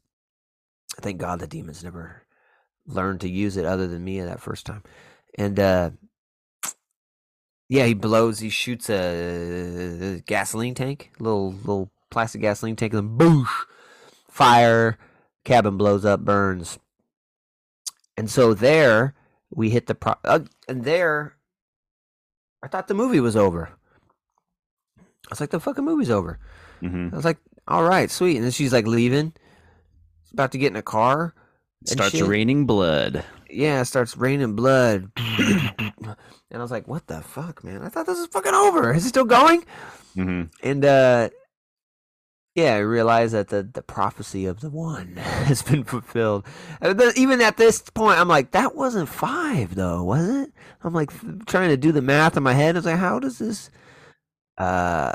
[1.00, 2.24] Thank God the demons never
[2.86, 4.82] learned to use it other than me that first time.
[5.36, 5.90] And uh
[7.68, 13.48] yeah, he blows, he shoots a gasoline tank, little little plastic gasoline tank, and boosh,
[14.28, 14.98] fire,
[15.44, 16.80] cabin blows up, burns.
[18.20, 19.14] And so there
[19.48, 21.36] we hit the pro, uh, and there
[22.62, 23.70] I thought the movie was over.
[24.98, 26.38] I was like, the fucking movie's over.
[26.80, 28.36] hmm I was like, all right, sweet.
[28.36, 29.32] And then she's like leaving,
[30.24, 31.34] She's about to get in a car.
[31.86, 32.26] Starts shit.
[32.28, 33.24] raining blood.
[33.48, 35.10] Yeah, it starts raining blood.
[35.16, 36.14] and
[36.52, 37.80] I was like, what the fuck, man?
[37.82, 38.92] I thought this was fucking over.
[38.92, 39.64] Is it still going?
[40.14, 41.30] hmm And uh
[42.55, 46.46] yeah, I realized that the, the prophecy of the one has been fulfilled.
[46.82, 50.53] Uh, Even at this point, I'm like, that wasn't five, though, was it?
[50.82, 51.11] I'm like
[51.46, 52.74] trying to do the math in my head.
[52.76, 53.70] I was like, how does this?
[54.59, 55.12] Uh,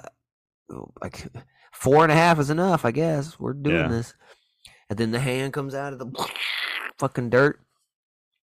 [1.01, 1.27] like
[1.73, 3.39] four and a half is enough, I guess.
[3.39, 3.87] We're doing Yeah.
[3.89, 4.13] this.
[4.89, 6.11] And then the hand comes out of the
[6.99, 7.59] fucking dirt,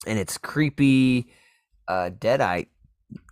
[0.06, 1.32] and it's creepy,
[1.88, 2.68] uh, deadite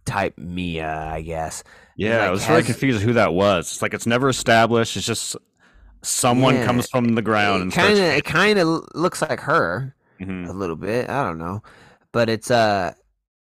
[0.05, 1.65] type Mia, I guess.
[1.97, 3.73] Yeah, like, I was really has- confused who that was.
[3.73, 4.97] It's like it's never established.
[4.97, 5.37] It's just
[6.03, 9.41] someone Yeah, comes from the ground and it kind of it kind of looks like
[9.41, 10.49] her Mhm.
[10.49, 11.09] a little bit.
[11.09, 11.63] I don't know,
[12.13, 12.93] but it's uh,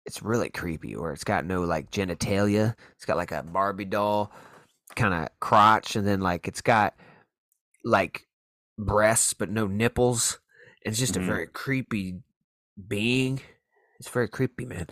[0.07, 0.97] it's really creepy.
[0.97, 2.75] Where it's got no like genitalia.
[2.95, 4.33] It's got like a Barbie doll
[4.95, 6.95] kind of crotch, and then like it's got
[7.85, 8.23] like
[8.79, 10.39] breasts but no nipples.
[10.83, 11.23] It's just Mhm.
[11.23, 12.21] a very creepy
[12.89, 13.41] being.
[13.99, 14.87] It's very creepy, man.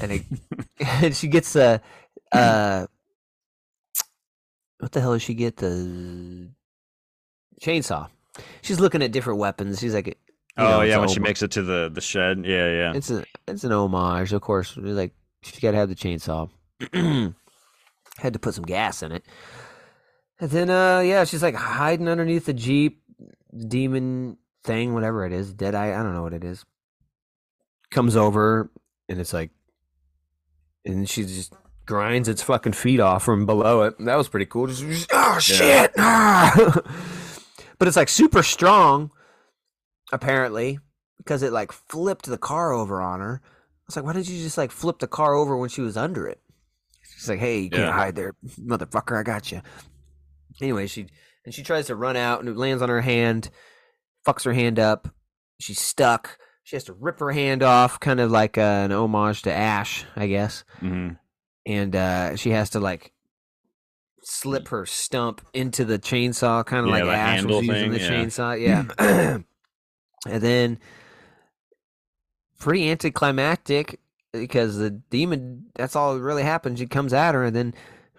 [0.00, 0.22] And it,
[0.80, 1.80] and she gets a
[2.32, 2.86] uh,
[4.78, 6.50] what the hell does she get the
[7.60, 8.08] chainsaw?
[8.62, 9.78] She's looking at different weapons.
[9.80, 10.18] She's like,
[10.56, 12.44] Oh know, yeah, when she makes it to the the shed.
[12.44, 12.92] Yeah, yeah.
[12.94, 14.76] it's a it's an homage, of course.
[14.76, 16.50] We're Like she's got to have the chainsaw.
[18.18, 19.24] Had to put some gas in it.
[20.40, 23.02] And then, uh, yeah, she's like hiding underneath the jeep,
[23.56, 25.98] demon thing, whatever it is, deadite.
[25.98, 26.64] I don't know what it is.
[27.90, 28.70] Comes over,
[29.08, 29.50] and it's like,
[30.84, 31.52] and she just
[31.86, 33.94] grinds its fucking feet off from below it.
[33.98, 34.66] That was pretty cool.
[34.66, 35.92] Just, just, oh shit!
[35.98, 36.52] Ah!
[37.78, 39.10] but it's like super strong,
[40.12, 40.78] apparently,
[41.18, 43.40] because it like flipped the car over on her.
[43.44, 43.48] I
[43.86, 46.26] was like, why didn't you just like flip the car over when she was under
[46.26, 46.40] it?
[47.16, 47.92] She's like, hey, you can't Yeah.
[47.92, 49.18] hide there, motherfucker.
[49.18, 49.60] I got you.
[50.60, 51.06] Anyway, she
[51.44, 53.50] and she tries to run out and it lands on her hand,
[54.26, 55.08] fucks her hand up.
[55.60, 56.38] She's stuck.
[56.64, 60.04] She has to rip her hand off, kind of like uh, an homage to Ash,
[60.16, 60.64] I guess.
[60.80, 61.10] hmm
[61.66, 63.12] And uh, she has to like
[64.22, 68.00] slip her stump into the chainsaw, kind of Yeah, like Ash was using thing, the
[68.00, 68.10] yeah.
[68.10, 68.58] chainsaw.
[68.98, 69.38] Yeah.
[70.26, 70.78] and then
[72.58, 74.00] pretty anticlimactic
[74.32, 76.78] because the demon that's all that really happens.
[76.78, 77.74] She comes at her and then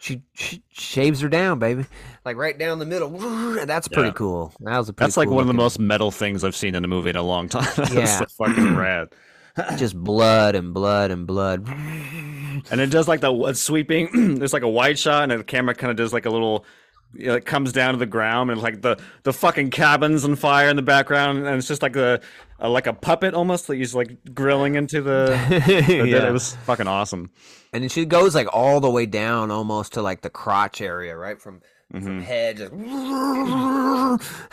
[0.06, 1.86] she, she shaves her down, baby.
[2.24, 3.10] Like right down the middle.
[3.66, 4.14] That's pretty Yeah.
[4.14, 4.54] cool.
[4.60, 6.76] That was a pretty That's like cool one of the most metal things I've seen
[6.76, 7.68] in a movie in a long time.
[7.76, 8.22] That's Yeah.
[8.38, 9.10] fucking rad.
[9.78, 11.68] just blood and blood and blood.
[11.68, 14.36] And it does like the sweeping.
[14.40, 16.66] There's like a wide shot, and the camera kind of does like a little.
[17.14, 20.36] You know, it comes down to the ground, and like the the fucking cabins on
[20.36, 22.20] fire in the background, and it's just like a,
[22.60, 25.38] a like a puppet almost that he's like grilling into the.
[25.88, 26.28] the Yeah.
[26.28, 27.32] It was fucking awesome.
[27.72, 31.16] And then she goes like all the way down almost to like the crotch area,
[31.16, 31.40] right?
[31.42, 32.24] From from Mhm.
[32.24, 32.58] head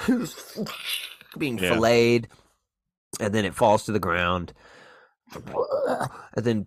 [0.06, 0.58] just
[1.38, 1.70] being Yeah.
[1.70, 2.28] filleted.
[3.20, 4.52] And then it falls to the ground.
[5.34, 6.66] And then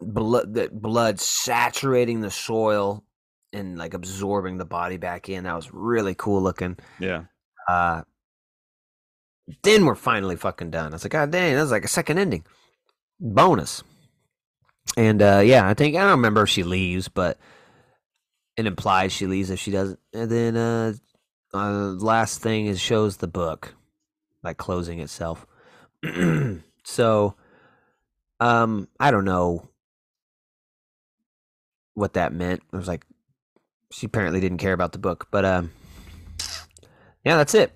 [0.00, 3.04] blood the blood saturating the soil
[3.52, 5.44] and like absorbing the body back in.
[5.44, 6.76] That was really cool looking.
[6.98, 7.24] Yeah.
[7.68, 8.02] Uh
[9.62, 10.92] then we're finally fucking done.
[10.92, 12.44] I was like, God dang, that was like a second ending.
[13.18, 13.82] Bonus.
[14.96, 17.38] And uh yeah, I think I don't remember if she leaves, but
[18.56, 19.98] it implies she leaves if she doesn't.
[20.12, 20.92] And then uh,
[21.54, 23.74] uh last thing is shows the book
[24.42, 25.46] like closing itself.
[26.84, 27.34] so
[28.38, 29.68] um I don't know
[31.94, 32.62] what that meant.
[32.72, 33.04] I was like
[33.90, 35.70] she apparently didn't care about the book, but um
[37.24, 37.72] yeah, that's it.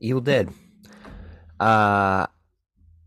[0.00, 0.48] Evil Dead.
[1.60, 2.26] Uh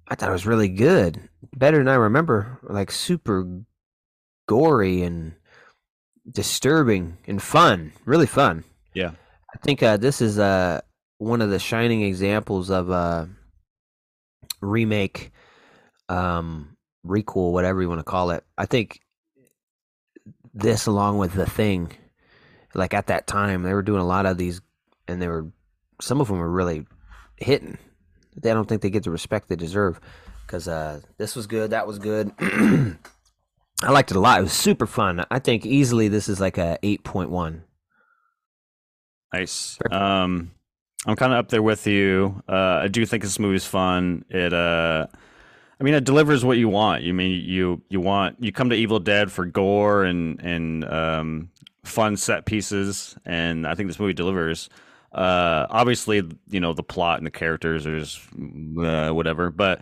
[0.07, 1.29] I thought it was really good.
[1.55, 2.59] Better than I remember.
[2.63, 3.47] Like super
[4.47, 5.33] gory and
[6.29, 7.93] disturbing and fun.
[8.05, 8.65] Really fun.
[8.93, 9.11] Yeah.
[9.53, 10.81] I think uh, this is uh,
[11.17, 13.25] one of the shining examples of uh,
[14.61, 15.31] remake,
[16.09, 16.75] um,
[17.05, 18.43] requel, whatever you want to call it.
[18.57, 18.99] I think
[20.53, 21.91] this, along with the thing,
[22.73, 24.61] like at that time, they were doing a lot of these,
[25.07, 25.47] and they were
[26.01, 26.85] some of them were really
[27.37, 27.77] hitting.
[28.35, 29.99] They don't think they get the respect they deserve
[30.45, 32.31] because uh, this was good, that was good.
[32.39, 34.39] I liked it a lot.
[34.39, 35.25] It was super fun.
[35.31, 37.63] I think easily this is like a eight point one
[39.33, 39.77] Nice.
[39.89, 40.51] Um,
[41.05, 42.43] I'm kind of up there with you.
[42.47, 44.25] Uh, I do think this movie's fun.
[44.29, 45.07] It, uh,
[45.79, 47.03] I mean, it delivers what you want.
[47.03, 51.49] You mean you you want you come to Evil Dead for gore and and um,
[51.83, 54.69] fun set pieces, and I think this movie delivers.
[55.11, 58.21] Uh, obviously, you know the plot and the characters just
[58.79, 59.81] uh, whatever, but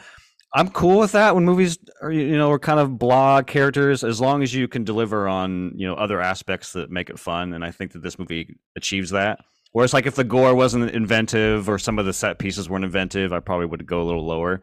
[0.54, 4.20] I'm cool with that when movies are you know are kind of blah characters as
[4.20, 7.64] long as you can deliver on you know other aspects that make it fun, and
[7.64, 9.40] I think that this movie achieves that.
[9.72, 13.32] Whereas, like, if the gore wasn't inventive or some of the set pieces weren't inventive,
[13.32, 14.62] I probably would go a little lower.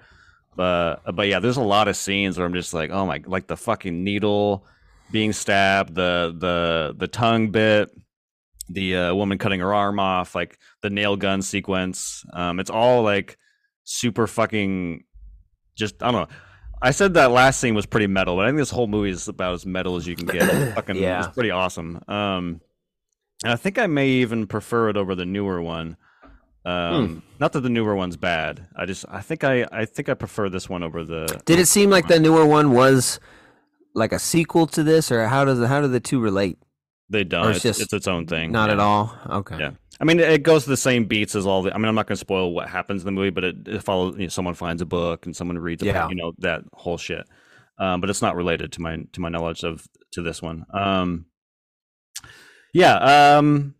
[0.56, 3.46] But but yeah, there's a lot of scenes where I'm just like, oh my, like
[3.46, 4.66] the fucking needle
[5.10, 7.90] being stabbed, the the the tongue bit,
[8.68, 12.24] the uh, woman cutting her arm off, like the nail gun sequence.
[12.32, 13.36] Um, it's all like
[13.84, 15.04] super fucking
[15.76, 16.36] just I don't know.
[16.82, 19.28] I said that last scene was pretty metal, but I think this whole movie is
[19.28, 20.44] about as metal as you can get.
[20.74, 21.24] fucking, Yeah.
[21.24, 22.02] it's pretty awesome.
[22.06, 22.60] Um,
[23.42, 25.96] and I think I may even prefer it over the newer one.
[26.66, 28.66] Um, Not that the newer one's bad.
[28.76, 31.40] I just I think I I think I prefer this one over the.
[31.46, 33.20] Did it seem like the newer one was
[33.96, 36.58] like a sequel to this, or how does how do the two relate?
[37.08, 37.48] They don't.
[37.48, 38.52] It's, it's just it's its own thing.
[38.52, 38.74] Not yeah.
[38.74, 39.16] at all.
[39.28, 39.58] Okay.
[39.58, 39.70] Yeah.
[39.98, 41.74] I mean, it goes to the same beats as all the.
[41.74, 43.82] I mean, I'm not going to spoil what happens in the movie, but it, it
[43.82, 44.16] follows.
[44.16, 45.82] You know, someone finds a book and someone reads.
[45.82, 46.08] Yeah.
[46.08, 47.26] You know that whole shit.
[47.78, 50.66] Um, but it's not related to my to my knowledge of to this one.
[50.72, 51.26] Um,
[52.74, 53.38] yeah.
[53.38, 53.74] Um,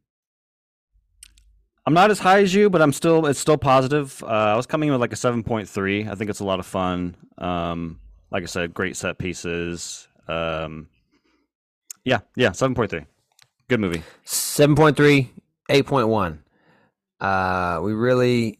[1.85, 4.23] I'm not as high as you, but I'm still it's still positive.
[4.23, 6.11] Uh, I was coming in with like a 7.3.
[6.11, 7.17] I think it's a lot of fun.
[7.39, 8.01] Um,
[8.31, 10.09] like I said, great set pieces.
[10.29, 10.89] Um,
[12.05, 13.07] yeah, yeah, 7.3.
[13.69, 14.03] Good movie.
[14.25, 15.29] 7.3,
[15.71, 16.39] 8.1.
[17.21, 18.59] Uh, we really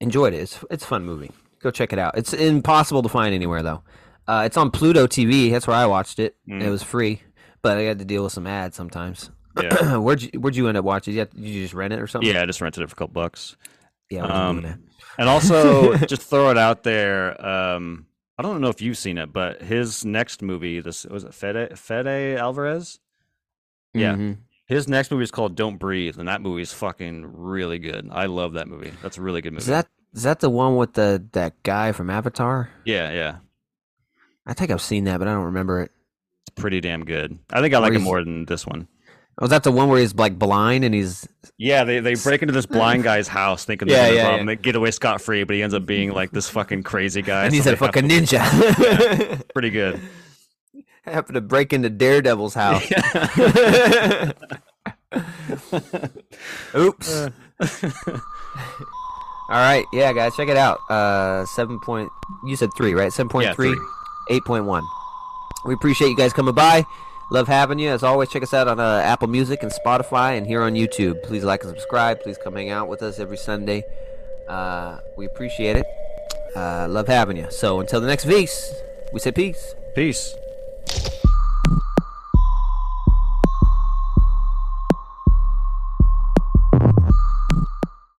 [0.00, 0.40] enjoyed it.
[0.40, 1.30] It's it's a fun movie.
[1.60, 2.16] Go check it out.
[2.16, 3.82] It's impossible to find anywhere though.
[4.26, 5.50] Uh, it's on Pluto TV.
[5.50, 6.36] That's where I watched it.
[6.48, 6.62] Mm.
[6.62, 7.22] It was free,
[7.62, 9.30] but I had to deal with some ads sometimes.
[9.60, 9.96] Yeah.
[9.98, 11.14] where'd you Where'd you end up watching?
[11.14, 12.30] Did you, did you just rent it or something?
[12.30, 13.56] Yeah, I just rented it for a couple bucks.
[14.10, 14.22] Yeah.
[14.22, 14.84] what'd you do with Um.
[15.18, 17.44] And also, just throw it out there.
[17.44, 18.06] Um,
[18.40, 21.78] I don't know if you've seen it, but his next movie, this was it Fede
[21.78, 22.98] Fede Alvarez.
[23.94, 24.14] yeah.
[24.14, 24.38] Mhm.
[24.66, 28.08] His next movie is called Don't Breathe, and that movie is fucking really good.
[28.12, 28.92] I love that movie.
[29.02, 29.62] That's a really good movie.
[29.62, 32.70] Is that is that the one with the that guy from Avatar?
[32.84, 33.36] yeah, yeah.
[34.46, 35.90] I think I've seen that, but I don't remember it.
[36.46, 37.38] It's pretty damn good.
[37.52, 38.88] I think I like it more than this one.
[39.40, 41.26] Was that the one where he's like blind and he's
[41.56, 44.44] Yeah, they, they break into this blind guy's house thinking Yeah, they're yeah, rob yeah.
[44.46, 47.44] They get away scot free, but he ends up being like this fucking crazy guy.
[47.46, 49.42] and he's a fucking to- ninja?
[49.54, 50.00] pretty good.
[51.06, 52.84] I happened to break into Daredevil's house.
[56.76, 57.10] Oops.
[57.10, 57.30] Uh.
[59.48, 60.78] All right, yeah, guys, check it out.
[60.88, 62.08] Uh, seven point.
[62.46, 63.12] You said three, right?
[63.12, 63.86] Seven point Yeah, three, three.
[64.30, 64.84] eight point one.
[65.64, 66.84] We appreciate you guys coming by.
[67.30, 67.88] Love having you.
[67.90, 71.22] As always, check us out on uh, Apple Music and Spotify, and here on YouTube.
[71.22, 72.20] Please like and subscribe.
[72.20, 73.84] Please come hang out with us every Sunday.
[74.48, 75.86] Uh, we appreciate it.
[76.56, 77.46] Uh, love having you.
[77.50, 78.50] So until the next week,
[79.12, 79.76] we say peace.
[79.94, 80.34] Peace.